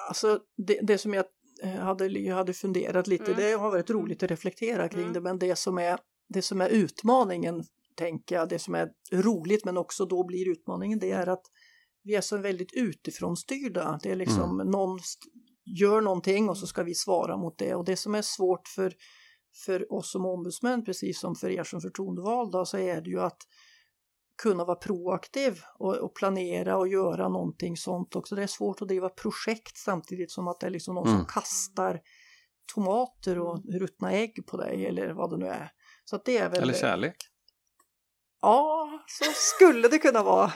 Alltså 0.08 0.38
det, 0.66 0.78
det 0.82 0.98
som 0.98 1.14
jag 1.14 1.24
eh, 1.62 1.70
hade, 1.74 2.06
jag 2.06 2.36
hade 2.36 2.52
funderat 2.52 3.06
lite, 3.06 3.32
Mm. 3.32 3.36
det 3.36 3.52
har 3.52 3.70
varit 3.70 3.90
roligt 3.90 4.22
att 4.22 4.30
reflektera 4.30 4.88
kring 4.88 5.00
Mm. 5.02 5.12
det, 5.12 5.20
men 5.20 5.38
det 5.38 5.56
som, 5.58 5.78
är, 5.78 5.98
det 6.28 6.42
som 6.42 6.60
är 6.60 6.68
utmaningen, 6.68 7.64
tänker 7.96 8.34
jag, 8.34 8.48
det 8.48 8.58
som 8.58 8.74
är 8.74 8.88
roligt 9.12 9.64
men 9.64 9.76
också 9.78 10.04
då 10.04 10.24
blir 10.24 10.48
utmaningen, 10.52 10.98
det 10.98 11.10
är 11.10 11.26
att 11.28 11.42
vi 12.04 12.14
är 12.14 12.20
så 12.20 12.38
väldigt 12.38 12.72
utifrån 12.72 13.36
styrda. 13.36 13.98
Det 14.02 14.10
är 14.10 14.16
liksom 14.16 14.56
någon 14.56 14.98
st- 14.98 15.30
gör 15.80 16.00
någonting 16.00 16.48
och 16.48 16.58
så 16.58 16.66
ska 16.66 16.82
vi 16.82 16.94
svara 16.94 17.36
mot 17.36 17.58
det 17.58 17.74
och 17.74 17.84
det 17.84 17.96
som 17.96 18.14
är 18.14 18.22
svårt 18.22 18.68
för, 18.68 18.94
för 19.64 19.92
oss 19.92 20.12
som 20.12 20.26
ombudsmän, 20.26 20.84
precis 20.84 21.20
som 21.20 21.34
för 21.34 21.50
er 21.50 21.64
som 21.64 21.80
förtroendevalda, 21.80 22.64
så 22.64 22.78
är 22.78 23.00
det 23.00 23.10
ju 23.10 23.20
att 23.20 23.38
kunna 24.42 24.64
vara 24.64 24.76
proaktiv 24.76 25.60
och, 25.78 25.96
och 25.96 26.14
planera 26.14 26.76
och 26.76 26.88
göra 26.88 27.28
någonting 27.28 27.76
sånt 27.76 28.16
också. 28.16 28.34
Det 28.34 28.42
är 28.42 28.46
svårt 28.46 28.82
att 28.82 28.88
driva 28.88 29.08
projekt 29.08 29.76
samtidigt 29.76 30.30
som 30.32 30.48
att 30.48 30.60
det 30.60 30.66
är 30.66 30.70
liksom 30.70 30.94
någon 30.94 31.06
Mm. 31.08 31.18
som 31.18 31.26
kastar 31.26 32.00
tomater 32.74 33.38
och 33.38 33.64
ruttna 33.80 34.12
ägg 34.12 34.46
på 34.46 34.56
dig 34.56 34.86
eller 34.86 35.12
vad 35.12 35.30
det 35.30 35.36
nu 35.36 35.46
är. 35.46 35.70
Så 36.04 36.20
det 36.24 36.38
är 36.38 36.50
väl... 36.50 36.62
Eller 36.62 36.74
kärlek. 36.74 37.16
Ja, 38.42 38.88
så 39.06 39.24
skulle 39.34 39.88
det 39.88 39.98
kunna 39.98 40.22
vara. 40.22 40.52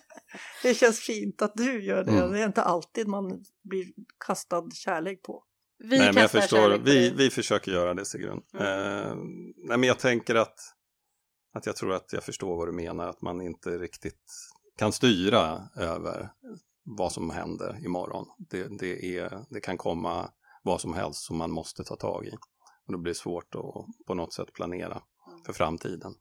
det 0.62 0.74
känns 0.74 1.00
fint 1.00 1.42
att 1.42 1.52
du 1.54 1.84
gör 1.84 2.04
det. 2.04 2.10
Mm. 2.10 2.32
Det 2.32 2.40
är 2.40 2.46
inte 2.46 2.62
alltid 2.62 3.08
man 3.08 3.44
blir 3.64 3.86
kastad 4.26 4.64
kärlek 4.74 5.22
på. 5.22 5.44
Vi 5.78 5.98
nej, 5.98 6.12
men 6.12 6.22
jag 6.22 6.30
förstår, 6.30 6.78
vi, 6.78 7.10
vi 7.10 7.30
försöker 7.30 7.72
göra 7.72 7.94
det 7.94 8.04
Sigrun. 8.04 8.42
Mm. 8.54 8.66
Eh, 8.66 9.14
nej, 9.56 9.78
men 9.78 9.82
jag 9.82 9.98
tänker 9.98 10.34
att, 10.34 10.58
att 11.52 11.66
jag 11.66 11.76
tror 11.76 11.92
att 11.92 12.12
jag 12.12 12.22
förstår 12.22 12.56
vad 12.56 12.68
du 12.68 12.72
menar, 12.72 13.08
att 13.08 13.22
man 13.22 13.40
inte 13.40 13.78
riktigt 13.78 14.24
kan 14.78 14.92
styra 14.92 15.68
över 15.76 16.30
vad 16.84 17.12
som 17.12 17.30
händer 17.30 17.84
imorgon. 17.84 18.26
Det, 18.38 18.78
det, 18.78 19.18
är, 19.18 19.44
det 19.50 19.60
kan 19.60 19.76
komma 19.78 20.30
vad 20.62 20.80
som 20.80 20.94
helst 20.94 21.24
som 21.24 21.36
man 21.36 21.50
måste 21.50 21.84
ta 21.84 21.96
tag 21.96 22.26
i. 22.26 22.32
Och 22.86 22.92
det 22.92 22.98
blir 22.98 23.14
svårt 23.14 23.54
att 23.54 24.06
på 24.06 24.14
något 24.14 24.34
sätt 24.34 24.52
planera 24.52 25.02
Mm. 25.28 25.44
för 25.44 25.52
framtiden. 25.52 26.14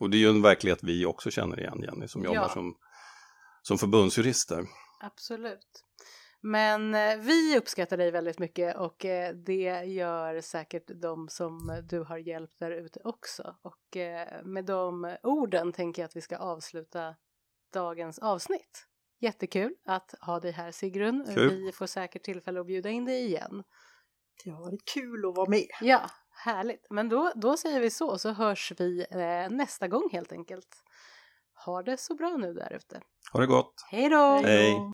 Och 0.00 0.10
det 0.10 0.16
är 0.16 0.18
ju 0.18 0.28
en 0.28 0.42
verklighet 0.42 0.78
vi 0.82 1.06
också 1.06 1.30
känner 1.30 1.60
igen, 1.60 1.82
Jenny, 1.82 2.08
som 2.08 2.24
jobbar 2.24 2.36
Ja. 2.36 2.48
som, 2.48 2.74
som 3.62 3.78
förbundsjurister. 3.78 4.66
Absolut. 5.00 5.84
Men 6.40 6.94
eh, 6.94 7.16
vi 7.16 7.58
uppskattar 7.58 7.96
dig 7.96 8.10
väldigt 8.10 8.38
mycket 8.38 8.76
och 8.76 9.04
eh, 9.04 9.34
det 9.34 9.84
gör 9.84 10.40
säkert 10.40 10.84
de 11.02 11.28
som 11.28 11.82
du 11.88 12.00
har 12.00 12.18
hjälpt 12.18 12.58
där 12.58 12.70
ute 12.70 13.00
också. 13.04 13.56
Och 13.62 13.96
eh, 13.96 14.44
med 14.44 14.64
de 14.64 15.16
orden 15.22 15.72
tänker 15.72 16.02
jag 16.02 16.08
att 16.08 16.16
vi 16.16 16.20
ska 16.20 16.36
avsluta 16.36 17.14
dagens 17.72 18.18
avsnitt. 18.18 18.86
Jättekul 19.20 19.74
att 19.84 20.14
ha 20.20 20.40
dig 20.40 20.52
här 20.52 20.72
Sigrun. 20.72 21.26
Kul. 21.34 21.48
Vi 21.50 21.72
får 21.72 21.86
säkert 21.86 22.22
tillfälle 22.22 22.60
att 22.60 22.66
bjuda 22.66 22.90
in 22.90 23.04
dig 23.04 23.24
igen. 23.24 23.64
Det 24.44 24.50
har 24.50 24.60
varit 24.60 24.84
kul 24.84 25.28
att 25.28 25.36
vara 25.36 25.50
med. 25.50 25.66
Ja, 25.80 26.10
härligt. 26.34 26.86
Men 26.90 27.08
då, 27.08 27.32
då 27.34 27.56
säger 27.56 27.80
vi 27.80 27.90
så, 27.90 28.18
så 28.18 28.30
hörs 28.30 28.72
vi 28.76 29.06
eh, 29.10 29.56
nästa 29.56 29.88
gång 29.88 30.08
helt 30.12 30.32
enkelt. 30.32 30.82
Ha 31.64 31.82
det 31.82 31.96
så 31.96 32.14
bra 32.14 32.36
nu 32.36 32.52
där 32.54 32.72
ute. 32.72 33.00
Ha 33.32 33.40
det 33.40 33.46
gott! 33.46 33.86
Hej 33.90 34.08
då! 34.08 34.40
Hej. 34.44 34.93